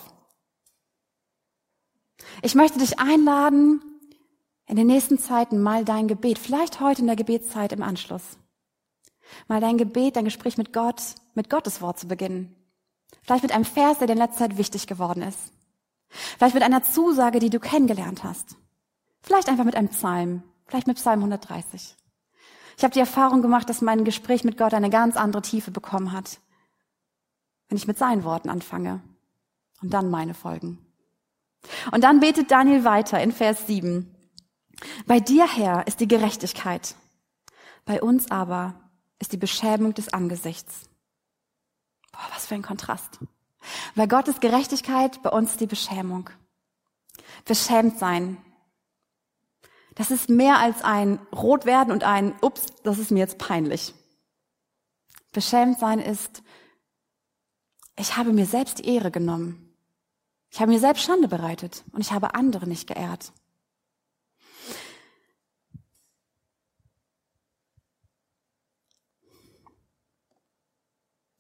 Ich 2.42 2.56
möchte 2.56 2.80
dich 2.80 3.00
einladen, 3.00 3.82
in 4.66 4.78
den 4.78 4.88
nächsten 4.88 5.20
Zeiten 5.20 5.62
mal 5.62 5.84
dein 5.84 6.08
Gebet, 6.08 6.40
vielleicht 6.40 6.80
heute 6.80 7.02
in 7.02 7.08
der 7.08 7.16
Gebetszeit 7.16 7.74
im 7.74 7.84
Anschluss, 7.84 8.24
mal 9.48 9.60
dein 9.60 9.78
Gebet, 9.78 10.16
dein 10.16 10.26
Gespräch 10.26 10.58
mit 10.58 10.72
Gott, 10.74 11.02
mit 11.34 11.50
Gottes 11.50 11.82
Wort 11.82 12.00
zu 12.00 12.08
beginnen. 12.08 12.56
Vielleicht 13.22 13.44
mit 13.44 13.52
einem 13.52 13.66
Vers, 13.66 14.00
der 14.00 14.08
dir 14.08 14.14
in 14.14 14.20
letzter 14.20 14.40
Zeit 14.40 14.58
wichtig 14.58 14.88
geworden 14.88 15.22
ist. 15.22 15.52
Vielleicht 16.38 16.56
mit 16.56 16.64
einer 16.64 16.84
Zusage, 16.84 17.40
die 17.40 17.50
du 17.50 17.60
kennengelernt 17.60 18.24
hast. 18.24 18.56
Vielleicht 19.22 19.50
einfach 19.50 19.64
mit 19.64 19.76
einem 19.76 19.90
Psalm. 19.90 20.44
Vielleicht 20.66 20.88
mit 20.88 20.98
Psalm 20.98 21.20
130. 21.20 21.96
Ich 22.78 22.84
habe 22.84 22.94
die 22.94 23.00
Erfahrung 23.00 23.42
gemacht, 23.42 23.70
dass 23.70 23.82
mein 23.82 24.04
Gespräch 24.04 24.44
mit 24.44 24.58
Gott 24.58 24.74
eine 24.74 24.90
ganz 24.90 25.16
andere 25.16 25.42
Tiefe 25.42 25.72
bekommen 25.72 26.12
hat, 26.12 26.40
wenn 27.70 27.78
ich 27.78 27.88
mit 27.88 27.98
seinen 27.98 28.24
Worten 28.24 28.50
anfange 28.50 29.02
und 29.82 29.94
dann 29.94 30.10
meine 30.10 30.34
folgen. 30.34 30.80
Und 31.92 32.04
dann 32.04 32.20
betet 32.20 32.52
Daniel 32.52 32.84
weiter 32.84 33.22
in 33.22 33.32
Vers 33.32 33.68
7. 33.68 34.14
Bei 35.06 35.20
dir, 35.20 35.48
Herr, 35.48 35.88
ist 35.88 36.00
die 36.00 36.08
Gerechtigkeit. 36.08 36.96
Bei 37.86 38.02
uns 38.02 38.32
aber 38.32 38.76
ist 39.20 39.32
die 39.32 39.38
Beschämung 39.38 39.94
des 39.94 40.14
Angesichts. 40.14 40.90
Boah, 42.12 42.28
was 42.34 42.48
für 42.48 42.56
ein 42.56 42.62
Kontrast. 42.62 43.20
Bei 43.96 44.08
Gott 44.08 44.28
ist 44.28 44.42
Gerechtigkeit, 44.42 45.22
bei 45.24 45.30
uns 45.30 45.58
die 45.58 45.68
Beschämung. 45.68 46.30
Beschämt 47.46 47.98
sein. 48.00 48.38
Das 49.96 50.12
ist 50.12 50.30
mehr 50.30 50.58
als 50.58 50.84
ein 50.84 51.20
Rotwerden 51.32 51.94
und 51.94 52.04
ein 52.04 52.34
Ups, 52.42 52.66
das 52.84 52.98
ist 52.98 53.12
mir 53.12 53.20
jetzt 53.20 53.38
peinlich. 53.38 53.94
Beschämt 55.32 55.80
sein 55.80 56.00
ist, 56.00 56.44
ich 57.98 58.18
habe 58.18 58.34
mir 58.34 58.46
selbst 58.46 58.80
die 58.80 58.88
Ehre 58.88 59.12
genommen. 59.12 59.76
Ich 60.50 60.60
habe 60.60 60.72
mir 60.72 60.80
selbst 60.80 61.04
Schande 61.04 61.28
bereitet 61.28 61.84
und 61.92 62.02
ich 62.02 62.12
habe 62.12 62.36
andere 62.36 62.68
nicht 62.68 62.88
geehrt. 62.88 63.34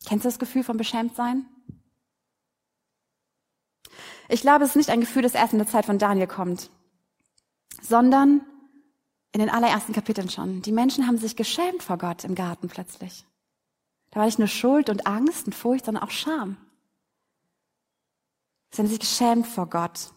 Kennst 0.05 0.25
du 0.25 0.29
das 0.29 0.39
Gefühl 0.39 0.63
von 0.63 0.77
beschämt 0.77 1.15
sein? 1.15 1.45
Ich 4.29 4.41
glaube, 4.41 4.63
es 4.63 4.71
ist 4.71 4.75
nicht 4.75 4.89
ein 4.89 4.99
Gefühl, 4.99 5.21
das 5.21 5.33
erst 5.33 5.53
in 5.53 5.59
der 5.59 5.67
Zeit 5.67 5.85
von 5.85 5.97
Daniel 5.99 6.27
kommt, 6.27 6.69
sondern 7.81 8.41
in 9.31 9.39
den 9.39 9.49
allerersten 9.49 9.93
Kapiteln 9.93 10.29
schon. 10.29 10.61
Die 10.61 10.71
Menschen 10.71 11.07
haben 11.07 11.17
sich 11.17 11.35
geschämt 11.35 11.83
vor 11.83 11.97
Gott 11.97 12.23
im 12.23 12.35
Garten 12.35 12.69
plötzlich. 12.69 13.25
Da 14.11 14.19
war 14.19 14.25
nicht 14.27 14.39
nur 14.39 14.47
Schuld 14.47 14.89
und 14.89 15.07
Angst 15.07 15.47
und 15.47 15.55
Furcht, 15.55 15.85
sondern 15.85 16.03
auch 16.03 16.11
Scham. 16.11 16.57
Sie 18.71 18.81
haben 18.81 18.87
sich 18.87 18.99
geschämt 18.99 19.47
vor 19.47 19.67
Gott. 19.67 20.11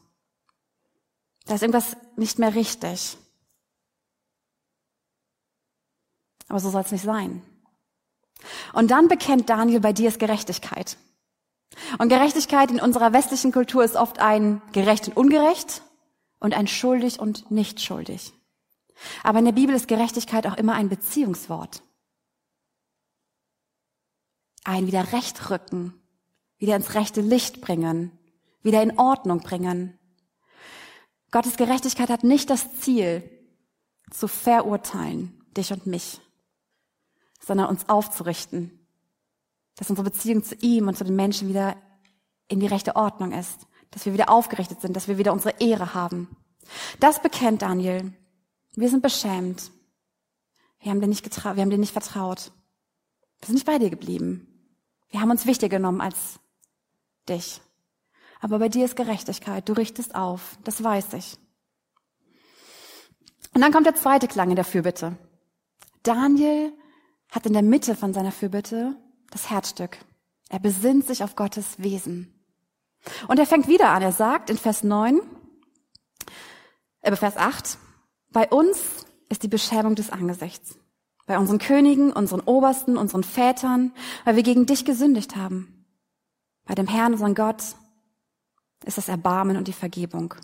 Da 1.46 1.54
ist 1.54 1.62
irgendwas 1.62 1.96
nicht 2.16 2.38
mehr 2.38 2.54
richtig. 2.54 3.16
Aber 6.48 6.60
so 6.60 6.70
soll 6.70 6.82
es 6.82 6.92
nicht 6.92 7.04
sein. 7.04 7.42
Und 8.74 8.90
dann 8.90 9.08
bekennt 9.08 9.48
Daniel, 9.48 9.80
bei 9.80 9.92
dir 9.92 10.08
ist 10.08 10.18
Gerechtigkeit. 10.18 10.98
Und 11.98 12.08
Gerechtigkeit 12.10 12.70
in 12.70 12.80
unserer 12.80 13.12
westlichen 13.12 13.52
Kultur 13.52 13.82
ist 13.82 13.96
oft 13.96 14.18
ein 14.18 14.60
gerecht 14.72 15.08
und 15.08 15.16
ungerecht 15.16 15.82
und 16.38 16.54
ein 16.54 16.66
schuldig 16.66 17.18
und 17.18 17.50
nicht 17.50 17.80
schuldig. 17.80 18.32
Aber 19.22 19.38
in 19.38 19.44
der 19.44 19.52
Bibel 19.52 19.74
ist 19.74 19.88
Gerechtigkeit 19.88 20.46
auch 20.46 20.56
immer 20.56 20.74
ein 20.74 20.88
Beziehungswort. 20.88 21.82
Ein 24.64 24.86
wieder 24.86 25.12
recht 25.12 25.50
rücken, 25.50 25.94
wieder 26.58 26.76
ins 26.76 26.94
rechte 26.94 27.20
Licht 27.20 27.60
bringen, 27.60 28.10
wieder 28.62 28.82
in 28.82 28.98
Ordnung 28.98 29.40
bringen. 29.40 29.98
Gottes 31.30 31.56
Gerechtigkeit 31.56 32.08
hat 32.08 32.24
nicht 32.24 32.50
das 32.50 32.80
Ziel, 32.80 33.30
zu 34.10 34.28
verurteilen, 34.28 35.44
dich 35.56 35.72
und 35.72 35.86
mich, 35.86 36.20
sondern 37.40 37.68
uns 37.68 37.88
aufzurichten, 37.88 38.86
dass 39.74 39.90
unsere 39.90 40.08
Beziehung 40.10 40.42
zu 40.44 40.54
ihm 40.56 40.88
und 40.88 40.96
zu 40.96 41.04
den 41.04 41.16
Menschen 41.16 41.48
wieder 41.48 41.76
in 42.48 42.60
die 42.60 42.66
rechte 42.66 42.96
Ordnung 42.96 43.32
ist, 43.32 43.66
dass 43.90 44.06
wir 44.06 44.12
wieder 44.12 44.30
aufgerichtet 44.30 44.80
sind, 44.80 44.94
dass 44.94 45.08
wir 45.08 45.18
wieder 45.18 45.32
unsere 45.32 45.54
Ehre 45.60 45.94
haben. 45.94 46.28
Das 47.00 47.22
bekennt 47.22 47.62
Daniel. 47.62 48.12
Wir 48.74 48.90
sind 48.90 49.02
beschämt. 49.02 49.70
Wir 50.80 50.90
haben 50.90 51.00
dir 51.00 51.06
nicht 51.06 51.24
getraut, 51.24 51.56
wir 51.56 51.62
haben 51.62 51.70
dir 51.70 51.78
nicht 51.78 51.92
vertraut. 51.92 52.52
Wir 53.40 53.46
sind 53.46 53.54
nicht 53.54 53.66
bei 53.66 53.78
dir 53.78 53.90
geblieben. 53.90 54.46
Wir 55.10 55.20
haben 55.20 55.30
uns 55.30 55.46
wichtiger 55.46 55.76
genommen 55.76 56.00
als 56.00 56.38
dich. 57.28 57.60
Aber 58.40 58.58
bei 58.58 58.68
dir 58.68 58.84
ist 58.84 58.96
Gerechtigkeit. 58.96 59.68
Du 59.68 59.72
richtest 59.72 60.14
auf. 60.14 60.58
Das 60.64 60.82
weiß 60.82 61.14
ich. 61.14 61.38
Und 63.54 63.62
dann 63.62 63.72
kommt 63.72 63.86
der 63.86 63.94
zweite 63.94 64.28
Klang 64.28 64.50
in 64.50 64.56
der 64.56 64.64
Fürbitte. 64.64 65.16
Daniel 66.02 66.72
hat 67.30 67.46
in 67.46 67.54
der 67.54 67.62
Mitte 67.62 67.96
von 67.96 68.12
seiner 68.12 68.32
Fürbitte 68.32 68.96
das 69.30 69.50
Herzstück. 69.50 69.98
Er 70.48 70.60
besinnt 70.60 71.06
sich 71.06 71.24
auf 71.24 71.36
Gottes 71.36 71.78
Wesen. 71.78 72.35
Und 73.28 73.38
er 73.38 73.46
fängt 73.46 73.68
wieder 73.68 73.90
an. 73.90 74.02
Er 74.02 74.12
sagt 74.12 74.50
in 74.50 74.58
Vers 74.58 74.82
9, 74.82 75.20
äh, 77.00 77.16
Vers 77.16 77.36
8, 77.36 77.78
bei 78.30 78.48
uns 78.48 79.06
ist 79.28 79.42
die 79.42 79.48
Beschämung 79.48 79.94
des 79.94 80.10
Angesichts. 80.10 80.76
Bei 81.26 81.38
unseren 81.38 81.58
Königen, 81.58 82.12
unseren 82.12 82.40
Obersten, 82.40 82.96
unseren 82.96 83.24
Vätern, 83.24 83.92
weil 84.24 84.36
wir 84.36 84.42
gegen 84.42 84.66
dich 84.66 84.84
gesündigt 84.84 85.36
haben. 85.36 85.84
Bei 86.64 86.74
dem 86.74 86.86
Herrn, 86.86 87.12
unseren 87.12 87.34
Gott, 87.34 87.62
ist 88.84 88.98
das 88.98 89.08
Erbarmen 89.08 89.56
und 89.56 89.68
die 89.68 89.72
Vergebung. 89.72 90.34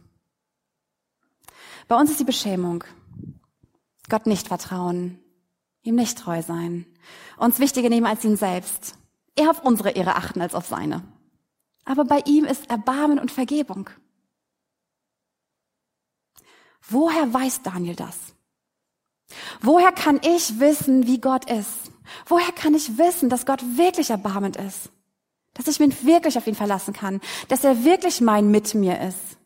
Bei 1.88 1.96
uns 1.96 2.10
ist 2.10 2.20
die 2.20 2.24
Beschämung. 2.24 2.84
Gott 4.08 4.26
nicht 4.26 4.48
vertrauen, 4.48 5.20
ihm 5.82 5.94
nicht 5.94 6.18
treu 6.18 6.42
sein, 6.42 6.86
uns 7.36 7.58
wichtiger 7.58 7.88
nehmen 7.88 8.06
als 8.06 8.24
ihn 8.24 8.36
selbst, 8.36 8.96
eher 9.36 9.50
auf 9.50 9.64
unsere 9.64 9.90
Ehre 9.90 10.16
achten 10.16 10.40
als 10.40 10.54
auf 10.54 10.66
seine. 10.66 11.02
Aber 11.84 12.04
bei 12.04 12.22
ihm 12.26 12.44
ist 12.44 12.70
Erbarmen 12.70 13.18
und 13.18 13.30
Vergebung. 13.30 13.90
Woher 16.88 17.32
weiß 17.32 17.62
Daniel 17.62 17.96
das? 17.96 18.18
Woher 19.60 19.92
kann 19.92 20.20
ich 20.22 20.60
wissen, 20.60 21.06
wie 21.06 21.20
Gott 21.20 21.50
ist? 21.50 21.92
Woher 22.26 22.52
kann 22.52 22.74
ich 22.74 22.98
wissen, 22.98 23.28
dass 23.28 23.46
Gott 23.46 23.62
wirklich 23.76 24.10
erbarmend 24.10 24.56
ist? 24.56 24.90
Dass 25.54 25.68
ich 25.68 25.78
mich 25.80 26.04
wirklich 26.04 26.36
auf 26.38 26.46
ihn 26.46 26.54
verlassen 26.54 26.92
kann? 26.92 27.20
Dass 27.48 27.64
er 27.64 27.84
wirklich 27.84 28.20
mein 28.20 28.50
mit 28.50 28.74
mir 28.74 29.00
ist? 29.00 29.38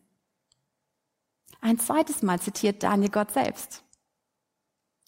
Ein 1.61 1.79
zweites 1.79 2.21
Mal 2.21 2.39
zitiert 2.39 2.83
Daniel 2.83 3.11
Gott 3.11 3.31
selbst. 3.31 3.83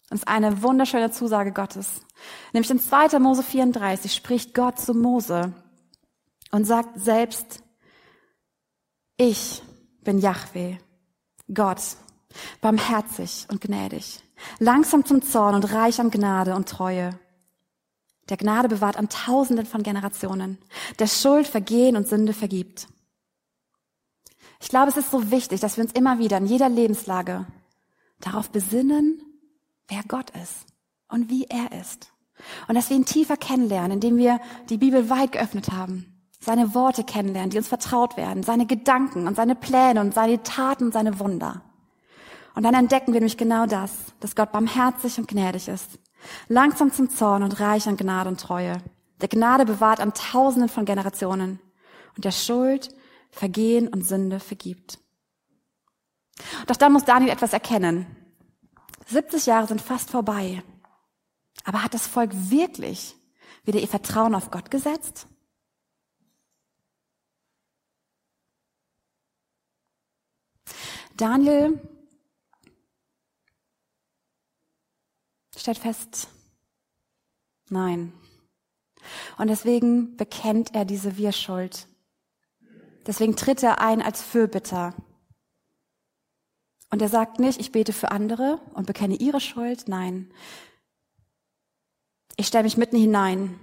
Das 0.08 0.20
ist 0.20 0.28
eine 0.28 0.62
wunderschöne 0.62 1.10
Zusage 1.10 1.52
Gottes. 1.52 2.02
Nämlich 2.52 2.70
in 2.70 2.80
2. 2.80 3.18
Mose 3.20 3.42
34 3.42 4.12
spricht 4.12 4.54
Gott 4.54 4.78
zu 4.78 4.92
Mose 4.92 5.54
und 6.50 6.64
sagt 6.64 7.00
selbst, 7.00 7.62
ich 9.16 9.62
bin 10.02 10.18
Yahweh, 10.18 10.76
Gott, 11.52 11.80
barmherzig 12.60 13.46
und 13.50 13.60
gnädig, 13.60 14.20
langsam 14.58 15.04
zum 15.04 15.22
Zorn 15.22 15.54
und 15.54 15.72
reich 15.72 16.00
an 16.00 16.10
Gnade 16.10 16.54
und 16.54 16.68
Treue. 16.68 17.18
Der 18.28 18.36
Gnade 18.36 18.68
bewahrt 18.68 18.96
an 18.96 19.08
Tausenden 19.08 19.66
von 19.66 19.82
Generationen, 19.82 20.58
der 20.98 21.08
Schuld, 21.08 21.46
Vergehen 21.46 21.96
und 21.96 22.08
Sünde 22.08 22.32
vergibt. 22.32 22.86
Ich 24.60 24.68
glaube, 24.68 24.90
es 24.90 24.96
ist 24.96 25.10
so 25.10 25.30
wichtig, 25.30 25.60
dass 25.60 25.76
wir 25.76 25.84
uns 25.84 25.92
immer 25.92 26.18
wieder 26.18 26.36
in 26.36 26.46
jeder 26.46 26.68
Lebenslage 26.68 27.46
darauf 28.20 28.50
besinnen, 28.50 29.22
wer 29.88 30.02
Gott 30.06 30.30
ist 30.30 30.66
und 31.08 31.28
wie 31.28 31.44
er 31.44 31.72
ist. 31.80 32.12
Und 32.68 32.74
dass 32.74 32.88
wir 32.88 32.96
ihn 32.96 33.04
tiefer 33.04 33.36
kennenlernen, 33.36 33.92
indem 33.92 34.16
wir 34.16 34.40
die 34.68 34.78
Bibel 34.78 35.10
weit 35.10 35.32
geöffnet 35.32 35.72
haben, 35.72 36.19
seine 36.40 36.74
Worte 36.74 37.04
kennenlernen, 37.04 37.50
die 37.50 37.58
uns 37.58 37.68
vertraut 37.68 38.16
werden, 38.16 38.42
seine 38.42 38.66
Gedanken 38.66 39.28
und 39.28 39.36
seine 39.36 39.54
Pläne 39.54 40.00
und 40.00 40.14
seine 40.14 40.42
Taten 40.42 40.84
und 40.84 40.92
seine 40.92 41.18
Wunder. 41.18 41.62
Und 42.54 42.62
dann 42.62 42.74
entdecken 42.74 43.12
wir 43.12 43.20
nämlich 43.20 43.36
genau 43.36 43.66
das, 43.66 43.92
dass 44.20 44.34
Gott 44.34 44.50
barmherzig 44.52 45.18
und 45.18 45.28
gnädig 45.28 45.68
ist, 45.68 45.98
langsam 46.48 46.92
zum 46.92 47.10
Zorn 47.10 47.42
und 47.42 47.60
reich 47.60 47.86
an 47.86 47.96
Gnade 47.96 48.28
und 48.28 48.40
Treue. 48.40 48.82
Der 49.20 49.28
Gnade 49.28 49.66
bewahrt 49.66 50.00
an 50.00 50.14
Tausenden 50.14 50.68
von 50.68 50.84
Generationen 50.84 51.60
und 52.16 52.24
der 52.24 52.32
Schuld, 52.32 52.94
Vergehen 53.30 53.86
und 53.86 54.04
Sünde 54.04 54.40
vergibt. 54.40 54.98
Doch 56.66 56.76
dann 56.76 56.92
muss 56.92 57.04
Daniel 57.04 57.30
etwas 57.30 57.52
erkennen. 57.52 58.06
70 59.06 59.46
Jahre 59.46 59.68
sind 59.68 59.80
fast 59.80 60.10
vorbei. 60.10 60.62
Aber 61.64 61.84
hat 61.84 61.94
das 61.94 62.06
Volk 62.06 62.30
wirklich 62.32 63.14
wieder 63.64 63.78
ihr 63.78 63.88
Vertrauen 63.88 64.34
auf 64.34 64.50
Gott 64.50 64.70
gesetzt? 64.70 65.26
Daniel 71.20 71.78
stellt 75.54 75.78
fest, 75.78 76.28
nein. 77.68 78.12
Und 79.36 79.48
deswegen 79.48 80.16
bekennt 80.16 80.74
er 80.74 80.86
diese 80.86 81.18
Wir-Schuld. 81.18 81.86
Deswegen 83.06 83.36
tritt 83.36 83.62
er 83.62 83.80
ein 83.80 84.00
als 84.00 84.22
Fürbitter. 84.22 84.94
Und 86.90 87.02
er 87.02 87.08
sagt 87.08 87.38
nicht, 87.38 87.60
ich 87.60 87.72
bete 87.72 87.92
für 87.92 88.10
andere 88.10 88.60
und 88.72 88.86
bekenne 88.86 89.16
ihre 89.16 89.40
Schuld. 89.40 89.88
Nein. 89.88 90.32
Ich 92.36 92.46
stelle 92.46 92.64
mich 92.64 92.78
mitten 92.78 92.96
hinein. 92.96 93.60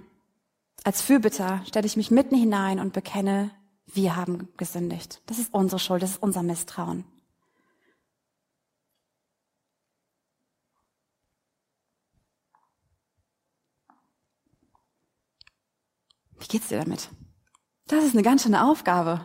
Als 0.84 1.02
Fürbitter 1.02 1.62
stelle 1.66 1.86
ich 1.86 1.96
mich 1.96 2.12
mitten 2.12 2.36
hinein 2.36 2.78
und 2.78 2.92
bekenne, 2.92 3.50
wir 3.86 4.14
haben 4.14 4.48
gesündigt. 4.56 5.22
Das 5.26 5.38
ist 5.38 5.52
unsere 5.52 5.80
Schuld, 5.80 6.02
das 6.02 6.12
ist 6.12 6.22
unser 6.22 6.42
Misstrauen. 6.44 7.04
Wie 16.38 16.46
geht's 16.46 16.68
dir 16.68 16.78
damit? 16.78 17.08
Das 17.86 18.04
ist 18.04 18.14
eine 18.14 18.22
ganz 18.22 18.42
schöne 18.42 18.64
Aufgabe 18.64 19.24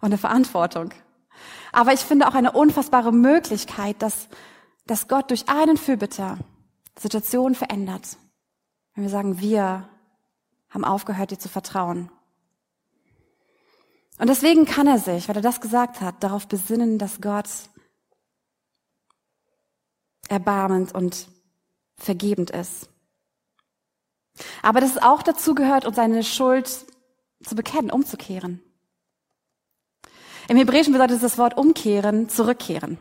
und 0.00 0.06
eine 0.06 0.18
Verantwortung. 0.18 0.92
Aber 1.72 1.92
ich 1.92 2.00
finde 2.00 2.26
auch 2.26 2.34
eine 2.34 2.52
unfassbare 2.52 3.12
Möglichkeit, 3.12 4.00
dass, 4.02 4.28
dass 4.86 5.08
Gott 5.08 5.30
durch 5.30 5.48
einen 5.48 5.76
Fürbitter 5.76 6.38
Situationen 6.98 7.54
verändert. 7.54 8.16
Wenn 8.94 9.04
wir 9.04 9.10
sagen, 9.10 9.40
wir 9.40 9.88
haben 10.70 10.84
aufgehört, 10.84 11.30
dir 11.30 11.38
zu 11.38 11.48
vertrauen. 11.48 12.10
Und 14.18 14.28
deswegen 14.28 14.64
kann 14.64 14.88
er 14.88 14.98
sich, 14.98 15.28
weil 15.28 15.36
er 15.36 15.42
das 15.42 15.60
gesagt 15.60 16.00
hat, 16.00 16.22
darauf 16.22 16.48
besinnen, 16.48 16.98
dass 16.98 17.20
Gott 17.20 17.48
erbarmend 20.28 20.94
und 20.94 21.28
vergebend 21.96 22.50
ist. 22.50 22.88
Aber 24.62 24.80
dass 24.80 24.92
es 24.92 25.02
auch 25.02 25.22
dazu 25.22 25.54
gehört, 25.54 25.84
uns 25.84 25.96
seine 25.96 26.22
Schuld 26.22 26.86
zu 27.42 27.54
bekennen, 27.54 27.90
umzukehren. 27.90 28.62
Im 30.48 30.56
Hebräischen 30.56 30.92
bedeutet 30.92 31.22
das 31.22 31.38
Wort 31.38 31.56
umkehren, 31.56 32.28
zurückkehren. 32.28 32.98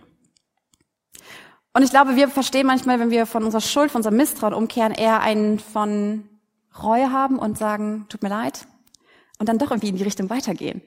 Und 1.73 1.83
ich 1.83 1.91
glaube, 1.91 2.15
wir 2.15 2.27
verstehen 2.27 2.67
manchmal, 2.67 2.99
wenn 2.99 3.11
wir 3.11 3.25
von 3.25 3.43
unserer 3.43 3.61
Schuld, 3.61 3.91
von 3.91 3.99
unserem 3.99 4.17
Misstrauen 4.17 4.53
umkehren, 4.53 4.93
eher 4.93 5.21
einen 5.21 5.59
von 5.59 6.27
Reue 6.81 7.11
haben 7.11 7.39
und 7.39 7.57
sagen, 7.57 8.05
tut 8.09 8.23
mir 8.23 8.29
leid, 8.29 8.67
und 9.39 9.47
dann 9.47 9.57
doch 9.59 9.71
irgendwie 9.71 9.89
in 9.89 9.95
die 9.95 10.03
Richtung 10.03 10.29
weitergehen. 10.29 10.81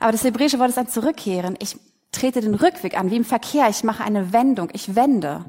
Aber 0.00 0.12
das 0.12 0.24
hebräische 0.24 0.58
Wort 0.58 0.70
ist 0.70 0.78
ein 0.78 0.88
Zurückkehren. 0.88 1.56
Ich 1.60 1.78
trete 2.12 2.40
den 2.40 2.54
Rückweg 2.54 2.98
an, 2.98 3.10
wie 3.10 3.16
im 3.16 3.24
Verkehr. 3.24 3.68
Ich 3.68 3.84
mache 3.84 4.04
eine 4.04 4.32
Wendung. 4.32 4.70
Ich 4.72 4.94
wende. 4.94 5.44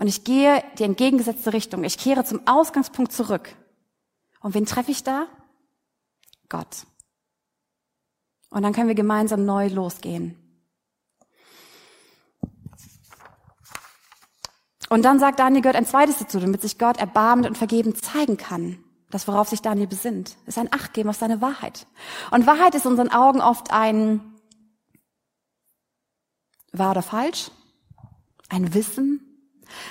Und 0.00 0.06
ich 0.06 0.24
gehe 0.24 0.64
die 0.78 0.84
entgegengesetzte 0.84 1.52
Richtung. 1.52 1.84
Ich 1.84 1.98
kehre 1.98 2.24
zum 2.24 2.40
Ausgangspunkt 2.48 3.12
zurück. 3.12 3.54
Und 4.40 4.54
wen 4.54 4.64
treffe 4.64 4.90
ich 4.90 5.04
da? 5.04 5.26
Gott. 6.48 6.86
Und 8.48 8.62
dann 8.62 8.72
können 8.72 8.88
wir 8.88 8.94
gemeinsam 8.94 9.44
neu 9.44 9.68
losgehen. 9.68 10.38
Und 14.88 15.02
dann 15.04 15.18
sagt 15.18 15.38
Daniel 15.38 15.60
Gott 15.60 15.76
ein 15.76 15.84
zweites 15.84 16.16
dazu, 16.16 16.40
damit 16.40 16.62
sich 16.62 16.78
Gott 16.78 16.96
erbarmend 16.96 17.46
und 17.46 17.58
vergebend 17.58 18.02
zeigen 18.02 18.38
kann. 18.38 18.82
Das, 19.10 19.28
worauf 19.28 19.50
sich 19.50 19.60
Daniel 19.60 19.86
besinnt, 19.86 20.38
ist 20.46 20.56
ein 20.56 20.72
Achtgeben 20.72 21.10
auf 21.10 21.16
seine 21.16 21.42
Wahrheit. 21.42 21.86
Und 22.30 22.46
Wahrheit 22.46 22.74
ist 22.74 22.86
in 22.86 22.92
unseren 22.92 23.10
Augen 23.10 23.42
oft 23.42 23.70
ein 23.70 24.22
wahr 26.72 26.92
oder 26.92 27.02
falsch, 27.02 27.50
ein 28.48 28.72
Wissen, 28.72 29.26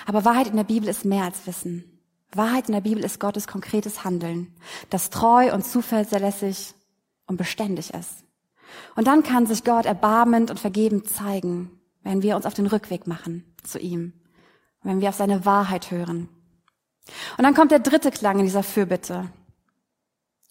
aber 0.06 0.26
Wahrheit 0.26 0.48
in 0.48 0.58
der 0.58 0.64
Bibel 0.64 0.90
ist 0.90 1.06
mehr 1.06 1.24
als 1.24 1.46
Wissen. 1.48 2.00
Wahrheit 2.32 2.68
in 2.68 2.74
der 2.74 2.82
Bibel 2.82 3.04
ist 3.04 3.20
Gottes 3.20 3.48
konkretes 3.48 4.04
Handeln, 4.04 4.54
das 4.90 5.10
treu 5.10 5.54
und 5.54 5.66
zuverlässig 5.66 6.74
und 7.26 7.38
beständig 7.38 7.94
ist. 7.94 8.24
Und 8.96 9.08
dann 9.08 9.24
kann 9.24 9.48
sich 9.48 9.64
Gott 9.64 9.86
erbarmend 9.86 10.52
und 10.52 10.60
vergebend 10.60 11.10
zeigen, 11.10 11.72
wenn 12.04 12.22
wir 12.22 12.36
uns 12.36 12.46
auf 12.46 12.54
den 12.54 12.68
Rückweg 12.68 13.08
machen 13.08 13.44
zu 13.64 13.80
ihm, 13.80 14.14
wenn 14.84 15.02
wir 15.02 15.10
auf 15.10 15.16
seine 15.16 15.46
Wahrheit 15.46 15.92
hören. 15.92 16.30
Und 17.38 17.44
dann 17.44 17.56
kommt 17.56 17.72
der 17.72 17.80
dritte 17.80 18.12
Klang 18.12 18.40
in 18.40 18.46
dieser 18.46 18.64
Fürbitte. 18.64 19.32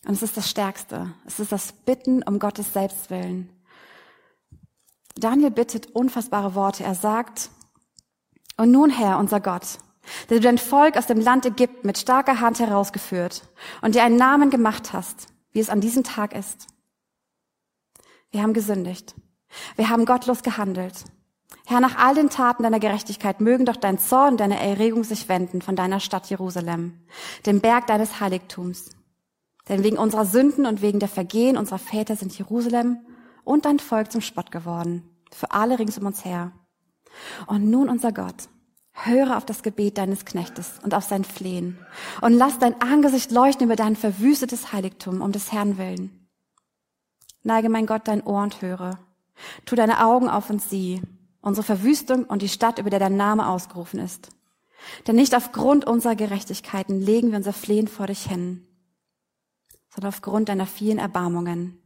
Und 0.07 0.15
es 0.15 0.23
ist 0.23 0.37
das 0.37 0.51
Stärkste. 0.51 1.15
Es 1.27 1.39
ist 1.39 1.53
das 1.53 1.73
Bitten 1.73 2.23
um 2.23 2.39
Gottes 2.39 2.73
Selbstwillen. 2.73 3.51
Daniel 5.17 5.51
bittet 5.51 5.91
unfassbare 5.93 6.55
Worte. 6.55 6.85
Er 6.85 6.95
sagt, 6.95 7.51
und 8.59 8.71
nun, 8.71 8.91
Herr, 8.91 9.19
unser 9.19 9.41
Gott, 9.41 9.79
der 10.29 10.39
du 10.39 10.43
dein 10.43 10.59
Volk 10.59 10.97
aus 10.97 11.07
dem 11.07 11.21
Land 11.21 11.47
Ägypten 11.47 11.87
mit 11.87 11.97
starker 11.97 12.41
Hand 12.41 12.59
herausgeführt 12.59 13.43
und 13.81 13.95
dir 13.95 14.03
einen 14.03 14.17
Namen 14.17 14.51
gemacht 14.51 14.93
hast, 14.93 15.29
wie 15.53 15.61
es 15.61 15.71
an 15.71 15.81
diesem 15.81 16.05
Tag 16.05 16.35
ist. 16.35 16.67
Wir 18.31 18.43
haben 18.43 18.53
gesündigt. 18.53 19.15
Wir 19.77 19.89
haben 19.89 20.05
gottlos 20.05 20.43
gehandelt. 20.43 21.05
Herr, 21.67 21.81
nach 21.81 21.97
all 21.97 22.15
den 22.15 22.31
Taten 22.31 22.63
deiner 22.63 22.81
Gerechtigkeit 22.81 23.41
mögen 23.41 23.65
doch 23.65 23.77
dein 23.77 23.99
Zorn 23.99 24.33
und 24.33 24.41
deine 24.41 24.61
Erregung 24.61 25.05
sich 25.05 25.29
wenden 25.29 25.63
von 25.63 25.77
deiner 25.77 26.01
Stadt 26.01 26.29
Jerusalem, 26.29 27.01
dem 27.47 27.61
Berg 27.61 27.87
deines 27.87 28.21
Heiligtums. 28.21 28.91
Denn 29.69 29.85
wegen 29.85 29.99
unserer 29.99 30.25
Sünden 30.25 30.67
und 30.67 30.83
wegen 30.83 30.99
der 30.99 31.09
Vergehen 31.09 31.57
unserer 31.57 31.79
Väter 31.79 32.17
sind 32.17 32.37
Jerusalem 32.37 32.99
und 33.45 33.65
dein 33.65 33.79
Volk 33.79 34.11
zum 34.11 34.21
Spott 34.21 34.51
geworden, 34.51 35.09
für 35.31 35.53
alle 35.53 35.79
rings 35.79 35.99
um 35.99 36.07
uns 36.07 36.25
her. 36.25 36.53
Und 37.47 37.69
nun, 37.71 37.89
unser 37.89 38.13
Gott, 38.13 38.49
Höre 39.05 39.37
auf 39.37 39.47
das 39.47 39.63
Gebet 39.63 39.97
deines 39.97 40.25
Knechtes 40.25 40.73
und 40.83 40.93
auf 40.93 41.05
sein 41.05 41.23
Flehen 41.23 41.79
und 42.21 42.33
lass 42.33 42.59
dein 42.59 42.81
Angesicht 42.81 43.31
leuchten 43.31 43.67
über 43.67 43.77
dein 43.77 43.95
verwüstetes 43.95 44.73
Heiligtum 44.73 45.23
um 45.23 45.31
des 45.31 45.53
Herrn 45.53 45.79
willen. 45.79 46.27
Neige 47.45 47.69
mein 47.69 47.87
Gott 47.87 48.09
dein 48.09 48.25
Ohr 48.25 48.43
und 48.43 48.61
höre. 48.61 48.99
Tu 49.67 49.77
deine 49.77 50.05
Augen 50.05 50.29
auf 50.29 50.51
und 50.51 50.61
sieh 50.61 51.01
unsere 51.41 51.65
Verwüstung 51.65 52.25
und 52.25 52.43
die 52.43 52.49
Stadt, 52.49 52.81
über 52.81 52.91
der 52.91 52.99
dein 52.99 53.17
Name 53.17 53.49
ausgerufen 53.49 54.01
ist. 54.01 54.31
Denn 55.07 55.15
nicht 55.15 55.35
aufgrund 55.35 55.87
unserer 55.87 56.17
Gerechtigkeiten 56.17 57.01
legen 57.01 57.31
wir 57.31 57.39
unser 57.39 57.53
Flehen 57.53 57.87
vor 57.87 58.09
dich 58.09 58.25
hin, 58.27 58.67
sondern 59.91 60.09
aufgrund 60.09 60.49
deiner 60.49 60.67
vielen 60.67 60.99
Erbarmungen. 60.99 61.81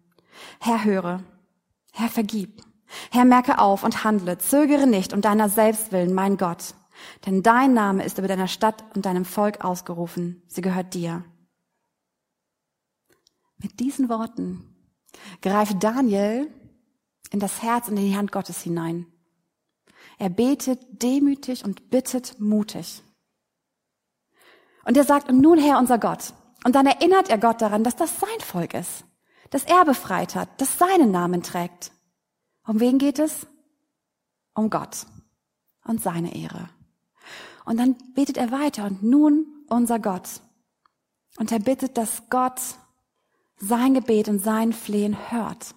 Herr, 0.60 0.84
höre. 0.84 1.22
Herr, 1.92 2.08
vergib. 2.08 2.62
Herr, 3.10 3.24
merke 3.24 3.58
auf 3.58 3.84
und 3.84 4.04
handle. 4.04 4.38
Zögere 4.38 4.86
nicht 4.86 5.12
um 5.12 5.20
deiner 5.20 5.48
selbst 5.48 5.92
willen, 5.92 6.14
mein 6.14 6.36
Gott. 6.36 6.74
Denn 7.26 7.42
dein 7.42 7.74
Name 7.74 8.04
ist 8.04 8.18
über 8.18 8.28
deiner 8.28 8.48
Stadt 8.48 8.84
und 8.94 9.06
deinem 9.06 9.24
Volk 9.24 9.64
ausgerufen. 9.64 10.42
Sie 10.46 10.60
gehört 10.60 10.94
dir. 10.94 11.24
Mit 13.58 13.80
diesen 13.80 14.08
Worten 14.08 14.74
greift 15.40 15.82
Daniel 15.82 16.52
in 17.30 17.40
das 17.40 17.62
Herz 17.62 17.88
und 17.88 17.96
in 17.96 18.04
die 18.04 18.16
Hand 18.16 18.32
Gottes 18.32 18.60
hinein. 18.60 19.06
Er 20.18 20.28
betet 20.28 20.80
demütig 21.02 21.64
und 21.64 21.90
bittet 21.90 22.38
mutig. 22.38 23.02
Und 24.84 24.96
er 24.96 25.04
sagt, 25.04 25.30
nun 25.30 25.58
Herr 25.58 25.78
unser 25.78 25.98
Gott. 25.98 26.34
Und 26.64 26.74
dann 26.74 26.86
erinnert 26.86 27.28
er 27.28 27.38
Gott 27.38 27.60
daran, 27.60 27.84
dass 27.84 27.96
das 27.96 28.20
sein 28.20 28.40
Volk 28.40 28.74
ist, 28.74 29.04
dass 29.50 29.64
er 29.64 29.84
befreit 29.84 30.34
hat, 30.34 30.60
dass 30.60 30.78
seinen 30.78 31.10
Namen 31.10 31.42
trägt. 31.42 31.92
Um 32.66 32.80
wen 32.80 32.98
geht 32.98 33.18
es? 33.18 33.46
Um 34.54 34.70
Gott 34.70 35.06
und 35.84 36.02
seine 36.02 36.34
Ehre. 36.34 36.68
Und 37.64 37.78
dann 37.78 37.96
betet 38.14 38.36
er 38.36 38.50
weiter 38.50 38.84
und 38.84 39.02
nun 39.02 39.46
unser 39.68 39.98
Gott. 39.98 40.40
Und 41.38 41.52
er 41.52 41.60
bittet, 41.60 41.96
dass 41.96 42.28
Gott 42.28 42.60
sein 43.58 43.94
Gebet 43.94 44.28
und 44.28 44.42
sein 44.42 44.72
Flehen 44.72 45.16
hört. 45.30 45.74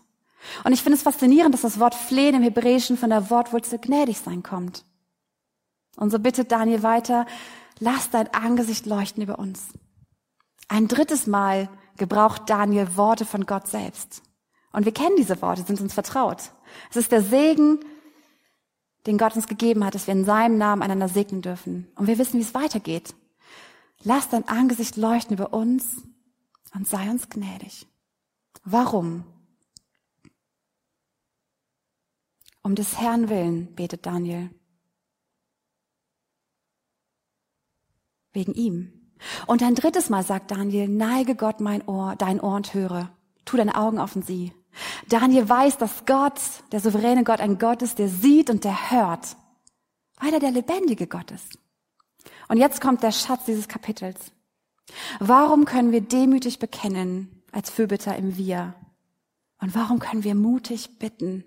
Und 0.63 0.73
ich 0.73 0.81
finde 0.81 0.97
es 0.97 1.03
faszinierend, 1.03 1.53
dass 1.53 1.61
das 1.61 1.79
Wort 1.79 1.95
Flehen 1.95 2.35
im 2.35 2.43
Hebräischen 2.43 2.97
von 2.97 3.09
der 3.09 3.29
Wortwurzel 3.29 3.79
gnädig 3.79 4.19
sein 4.19 4.43
kommt. 4.43 4.85
Und 5.95 6.11
so 6.11 6.19
bittet 6.19 6.51
Daniel 6.51 6.83
weiter, 6.83 7.25
lass 7.79 8.09
dein 8.09 8.33
Angesicht 8.33 8.85
leuchten 8.85 9.23
über 9.23 9.39
uns. 9.39 9.67
Ein 10.67 10.87
drittes 10.87 11.25
Mal 11.27 11.69
gebraucht 11.97 12.43
Daniel 12.47 12.97
Worte 12.97 13.25
von 13.25 13.45
Gott 13.45 13.67
selbst. 13.67 14.21
Und 14.71 14.85
wir 14.85 14.93
kennen 14.93 15.15
diese 15.17 15.41
Worte, 15.41 15.63
sind 15.63 15.79
uns 15.79 15.93
vertraut. 15.93 16.51
Es 16.89 16.95
ist 16.95 17.11
der 17.11 17.21
Segen, 17.21 17.79
den 19.05 19.17
Gott 19.17 19.35
uns 19.35 19.47
gegeben 19.47 19.85
hat, 19.85 19.95
dass 19.95 20.07
wir 20.07 20.13
in 20.13 20.25
seinem 20.25 20.57
Namen 20.57 20.81
einander 20.81 21.07
segnen 21.07 21.41
dürfen. 21.41 21.87
Und 21.95 22.07
wir 22.07 22.17
wissen, 22.17 22.39
wie 22.39 22.43
es 22.43 22.53
weitergeht. 22.53 23.15
Lass 24.03 24.29
dein 24.29 24.47
Angesicht 24.47 24.97
leuchten 24.97 25.35
über 25.35 25.53
uns 25.53 25.85
und 26.73 26.87
sei 26.87 27.09
uns 27.09 27.29
gnädig. 27.29 27.87
Warum? 28.63 29.23
Um 32.61 32.73
des 32.75 32.99
Herrn 32.99 33.29
willen, 33.29 33.75
betet 33.75 34.05
Daniel. 34.05 34.49
Wegen 38.33 38.53
ihm. 38.53 39.11
Und 39.47 39.63
ein 39.63 39.75
drittes 39.75 40.09
Mal 40.09 40.23
sagt 40.23 40.51
Daniel, 40.51 40.87
neige 40.87 41.35
Gott 41.35 41.61
mein 41.61 41.87
Ohr, 41.87 42.15
dein 42.17 42.41
Ohr 42.41 42.55
und 42.55 42.73
höre. 42.73 43.11
Tu 43.45 43.55
deine 43.57 43.75
Augen 43.75 43.99
auf 43.99 44.15
und 44.15 44.25
sieh. 44.25 44.51
Daniel 45.07 45.47
weiß, 45.47 45.77
dass 45.77 46.05
Gott, 46.05 46.39
der 46.71 46.79
souveräne 46.79 47.23
Gott, 47.23 47.39
ein 47.39 47.57
Gott 47.57 47.81
ist, 47.81 47.99
der 47.99 48.09
sieht 48.09 48.49
und 48.49 48.63
der 48.63 48.91
hört, 48.91 49.37
weil 50.19 50.33
er 50.33 50.39
der 50.39 50.51
lebendige 50.51 51.07
Gott 51.07 51.31
ist. 51.31 51.57
Und 52.47 52.57
jetzt 52.57 52.81
kommt 52.81 53.03
der 53.03 53.11
Schatz 53.11 53.45
dieses 53.45 53.67
Kapitels. 53.67 54.31
Warum 55.19 55.65
können 55.65 55.91
wir 55.91 56.01
demütig 56.01 56.59
bekennen 56.59 57.43
als 57.51 57.69
Fürbitter 57.69 58.15
im 58.15 58.37
Wir? 58.37 58.75
Und 59.59 59.73
warum 59.73 59.99
können 59.99 60.23
wir 60.23 60.35
mutig 60.35 60.99
bitten? 60.99 61.43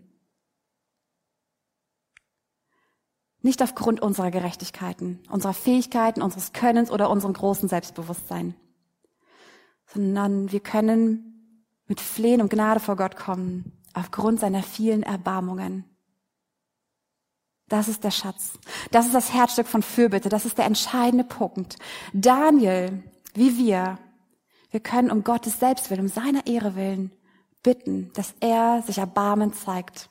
Nicht 3.43 3.63
aufgrund 3.63 4.01
unserer 4.01 4.31
Gerechtigkeiten, 4.31 5.21
unserer 5.31 5.55
Fähigkeiten, 5.55 6.23
unseres 6.23 6.53
Könnens 6.53 6.91
oder 6.91 7.09
unserem 7.11 7.35
großen 7.35 7.69
Selbstbewusstsein, 7.69 8.55
sondern 9.87 10.51
wir 10.51 10.61
können 10.61 11.38
mit 11.89 12.01
Flehen 12.01 12.41
und 12.41 12.51
Gnade 12.51 12.81
vor 12.81 12.97
Gott 12.97 13.17
kommen, 13.17 13.73
aufgrund 13.95 14.41
seiner 14.41 14.63
vielen 14.63 15.03
Erbarmungen. 15.03 15.85
Das 17.69 17.89
ist 17.89 18.05
der 18.05 18.11
Schatz. 18.11 18.53
Das 18.91 19.07
ist 19.07 19.15
das 19.15 19.33
Herzstück 19.33 19.67
von 19.67 19.83
Fürbitte. 19.83 20.29
Das 20.29 20.47
ist 20.47 20.57
der 20.57 20.65
entscheidende 20.65 21.25
Punkt. 21.25 21.77
Daniel, 22.13 23.03
wie 23.35 23.59
wir, 23.59 23.99
wir 24.71 24.81
können 24.81 25.11
um 25.11 25.25
Gottes 25.25 25.59
Selbstwillen, 25.61 26.05
um 26.05 26.09
seiner 26.09 26.47
Ehre 26.47 26.77
willen 26.77 27.13
bitten, 27.63 28.11
dass 28.15 28.35
er 28.41 28.83
sich 28.87 28.99
erbarmend 28.99 29.57
zeigt, 29.57 30.11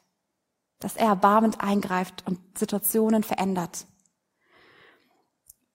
dass 0.79 0.95
er 0.95 1.07
erbarmend 1.07 1.61
eingreift 1.61 2.23
und 2.27 2.39
Situationen 2.57 3.23
verändert. 3.23 3.87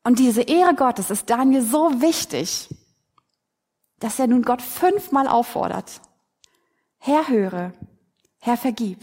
Und 0.04 0.18
diese 0.18 0.42
Ehre 0.42 0.74
Gottes 0.74 1.10
ist 1.10 1.30
Daniel 1.30 1.62
so 1.62 2.00
wichtig, 2.00 2.68
dass 4.02 4.18
er 4.18 4.26
nun 4.26 4.42
Gott 4.42 4.60
fünfmal 4.60 5.28
auffordert. 5.28 6.00
Herr 6.98 7.28
höre, 7.28 7.72
Herr 8.38 8.56
vergib, 8.56 8.98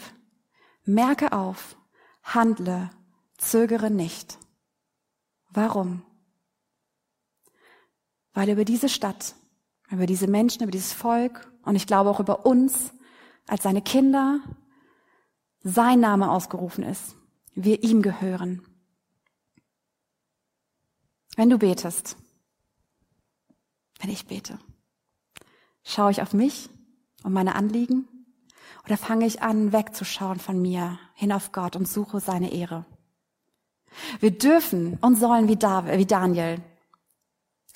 merke 0.84 1.32
auf, 1.32 1.78
handle, 2.22 2.90
zögere 3.38 3.90
nicht. 3.90 4.38
Warum? 5.52 6.02
Weil 8.34 8.50
über 8.50 8.66
diese 8.66 8.90
Stadt, 8.90 9.36
über 9.90 10.06
diese 10.06 10.28
Menschen, 10.28 10.64
über 10.64 10.72
dieses 10.72 10.92
Volk 10.92 11.50
und 11.64 11.78
ich 11.78 11.88
glaube 11.88 12.10
auch 12.10 12.20
über 12.20 12.46
uns 12.46 12.92
als 13.48 13.64
seine 13.64 13.82
Kinder 13.82 14.42
sein 15.62 16.02
Name 16.02 16.30
ausgerufen 16.30 16.84
ist. 16.84 17.16
Wir 17.56 17.84
ihm 17.84 18.02
gehören. 18.02 18.66
Wenn 21.38 21.50
du 21.50 21.58
betest, 21.58 22.18
wenn 24.02 24.10
ich 24.10 24.28
bete, 24.28 24.60
Schaue 25.90 26.12
ich 26.12 26.22
auf 26.22 26.34
mich 26.34 26.70
und 27.24 27.34
meine 27.34 27.56
Anliegen? 27.56 28.08
Oder 28.86 28.96
fange 28.96 29.26
ich 29.26 29.42
an, 29.42 29.74
wegzuschauen 29.74 30.40
von 30.40 30.62
mir 30.62 31.00
hin 31.16 31.32
auf 31.32 31.52
Gott 31.52 31.76
und 31.76 31.88
suche 31.88 32.20
seine 32.20 32.54
Ehre? 32.54 32.86
Wir 34.20 34.30
dürfen 34.30 35.00
und 35.02 35.16
sollen 35.16 35.48
wie, 35.48 35.56
Daniel 36.06 36.62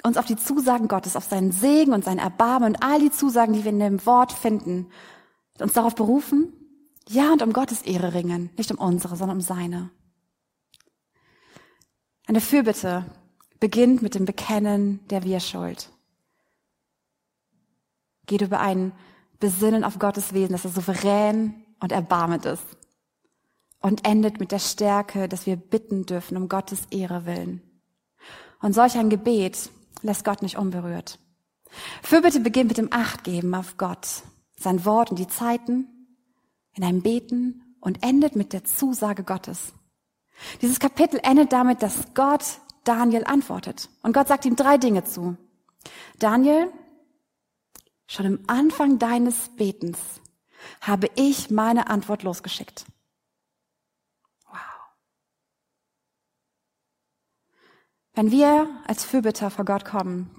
uns 0.04 0.17
auf 0.17 0.26
die 0.26 0.36
Zusagen 0.36 0.88
Gottes, 0.88 1.15
auf 1.15 1.23
seinen 1.23 1.52
Segen 1.52 1.91
und 1.91 2.06
sein 2.06 2.19
Erbarmen 2.19 2.76
und 2.76 2.84
all 2.84 2.99
die 2.99 3.10
Zusagen, 3.10 3.54
die 3.54 3.63
wir 3.63 3.71
in 3.71 3.80
dem 3.80 4.06
Wort 4.06 4.32
finden, 4.32 4.91
uns 5.60 5.73
darauf 5.73 5.95
berufen, 5.95 6.54
ja 7.10 7.34
und 7.34 7.41
um 7.41 7.52
Gottes 7.52 7.82
Ehre 7.82 8.13
ringen, 8.13 8.52
nicht 8.58 8.69
um 8.69 8.78
unsere, 8.78 9.15
sondern 9.15 9.38
um 9.38 9.41
seine. 9.41 9.89
Eine 12.28 12.41
Fürbitte 12.41 13.06
beginnt 13.60 14.04
mit 14.04 14.13
dem 14.13 14.26
Bekennen 14.26 14.99
der 15.08 15.23
Wir-Schuld 15.23 15.92
geht 18.34 18.41
über 18.41 18.60
ein 18.60 18.93
Besinnen 19.39 19.84
auf 19.84 20.00
Gottes 20.00 20.34
Wesen, 20.34 20.54
dass 20.54 20.65
er 20.65 20.72
souverän 20.72 21.54
und 21.80 21.91
erbarmend 21.91 22.48
ist. 22.48 22.65
Und 23.80 24.08
endet 24.08 24.39
mit 24.39 24.52
der 24.52 24.58
Stärke, 24.58 25.30
dass 25.30 25.46
wir 25.46 25.56
bitten 25.56 26.08
dürfen 26.08 26.36
um 26.36 26.50
Gottes 26.50 26.88
Ehre 26.89 27.28
willen. 27.28 27.62
Und 28.60 28.74
solch 28.74 28.98
ein 28.98 29.12
Gebet 29.12 29.69
lässt 30.02 30.26
Gott 30.26 30.41
nicht 30.41 30.58
unberührt. 30.58 31.19
Fürbitte 32.02 32.39
beginnt 32.39 32.69
mit 32.69 32.80
dem 32.80 32.91
Achtgeben 32.91 33.54
auf 33.54 33.78
Gott, 33.78 34.24
sein 34.58 34.84
Wort 34.84 35.12
und 35.12 35.19
die 35.19 35.28
Zeiten, 35.28 35.88
in 36.74 36.84
einem 36.84 37.04
Beten 37.04 37.76
und 37.82 38.04
endet 38.04 38.36
mit 38.36 38.52
der 38.52 38.63
Zusage 38.63 39.24
Gottes. 39.24 39.74
Dieses 40.63 40.80
Kapitel 40.80 41.19
endet 41.22 41.54
damit, 41.54 41.84
dass 41.84 42.15
Gott 42.15 42.43
Daniel 42.84 43.26
antwortet. 43.26 43.89
Und 44.02 44.13
Gott 44.13 44.28
sagt 44.28 44.46
ihm 44.46 44.56
drei 44.56 44.80
Dinge 44.80 45.04
zu. 45.04 45.38
Daniel, 46.17 46.72
Schon 48.13 48.28
im 48.28 48.43
Anfang 48.45 48.99
deines 48.99 49.49
Betens 49.56 49.97
habe 50.82 51.10
ich 51.15 51.49
meine 51.49 51.89
Antwort 51.89 52.21
losgeschickt. 52.21 52.86
Wow. 54.45 54.60
Wenn 58.13 58.30
wir 58.30 58.69
als 58.86 59.04
Fürbitter 59.04 59.49
vor 59.49 59.65
Gott 59.65 59.84
kommen, 59.84 60.30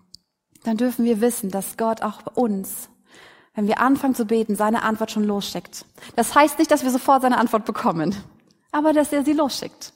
dann 0.63 0.77
dürfen 0.77 1.05
wir 1.05 1.21
wissen, 1.21 1.51
dass 1.51 1.77
Gott 1.77 2.03
auch 2.03 2.23
bei 2.23 2.41
uns, 2.41 2.91
wenn 3.55 3.67
wir 3.67 3.81
anfangen 3.81 4.15
zu 4.15 4.25
beten, 4.25 4.55
seine 4.55 4.85
Antwort 4.85 5.11
schon 5.11 5.25
losschickt. 5.25 5.85
Das 6.15 6.33
heißt 6.33 6.61
nicht, 6.61 6.71
dass 6.71 6.85
wir 6.85 6.93
sofort 6.93 7.23
seine 7.23 7.39
Antwort 7.39 7.65
bekommen, 7.65 8.15
aber 8.71 8.93
dass 8.93 9.13
er 9.13 9.25
sie 9.25 9.33
losschickt. 9.33 9.93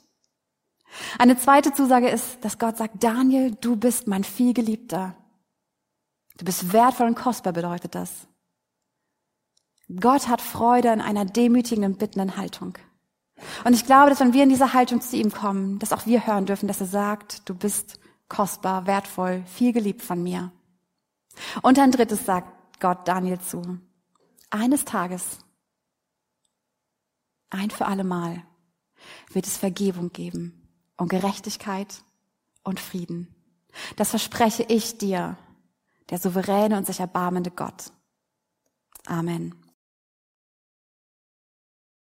Eine 1.17 1.37
zweite 1.37 1.71
Zusage 1.71 2.09
ist, 2.09 2.43
dass 2.43 2.59
Gott 2.59 2.75
sagt, 2.75 3.01
Daniel, 3.01 3.55
du 3.61 3.77
bist 3.77 4.05
mein 4.05 4.25
vielgeliebter. 4.25 5.15
Du 6.39 6.45
bist 6.45 6.71
wertvoll 6.71 7.07
und 7.07 7.15
kostbar, 7.15 7.51
bedeutet 7.51 7.95
das. 7.95 8.27
Gott 9.99 10.29
hat 10.29 10.41
Freude 10.41 10.87
in 10.89 11.01
einer 11.01 11.25
demütigen 11.25 11.83
und 11.83 11.99
bittenden 11.99 12.37
Haltung. 12.37 12.77
Und 13.65 13.73
ich 13.73 13.85
glaube, 13.85 14.09
dass 14.09 14.21
wenn 14.21 14.33
wir 14.33 14.43
in 14.43 14.49
diese 14.49 14.73
Haltung 14.73 15.01
zu 15.01 15.17
ihm 15.17 15.31
kommen, 15.31 15.79
dass 15.79 15.91
auch 15.91 16.05
wir 16.05 16.25
hören 16.25 16.45
dürfen, 16.45 16.67
dass 16.67 16.79
er 16.79 16.87
sagt, 16.87 17.47
du 17.49 17.55
bist 17.55 17.99
kostbar, 18.29 18.87
wertvoll, 18.87 19.43
viel 19.47 19.73
geliebt 19.73 20.01
von 20.01 20.23
mir. 20.23 20.51
Und 21.61 21.77
ein 21.77 21.91
drittes 21.91 22.25
sagt 22.25 22.79
Gott 22.79 23.05
Daniel 23.07 23.39
zu. 23.39 23.79
Eines 24.49 24.85
Tages, 24.85 25.39
ein 27.49 27.69
für 27.69 27.85
alle 27.85 28.05
Mal, 28.05 28.43
wird 29.33 29.45
es 29.45 29.57
Vergebung 29.57 30.13
geben 30.13 30.69
und 30.95 31.09
Gerechtigkeit 31.09 32.03
und 32.63 32.79
Frieden. 32.79 33.35
Das 33.97 34.11
verspreche 34.11 34.63
ich 34.63 34.97
dir, 34.97 35.37
der 36.09 36.17
souveräne 36.17 36.77
und 36.77 36.85
sich 36.85 36.99
erbarmende 36.99 37.51
Gott. 37.51 37.91
Amen. 39.05 39.58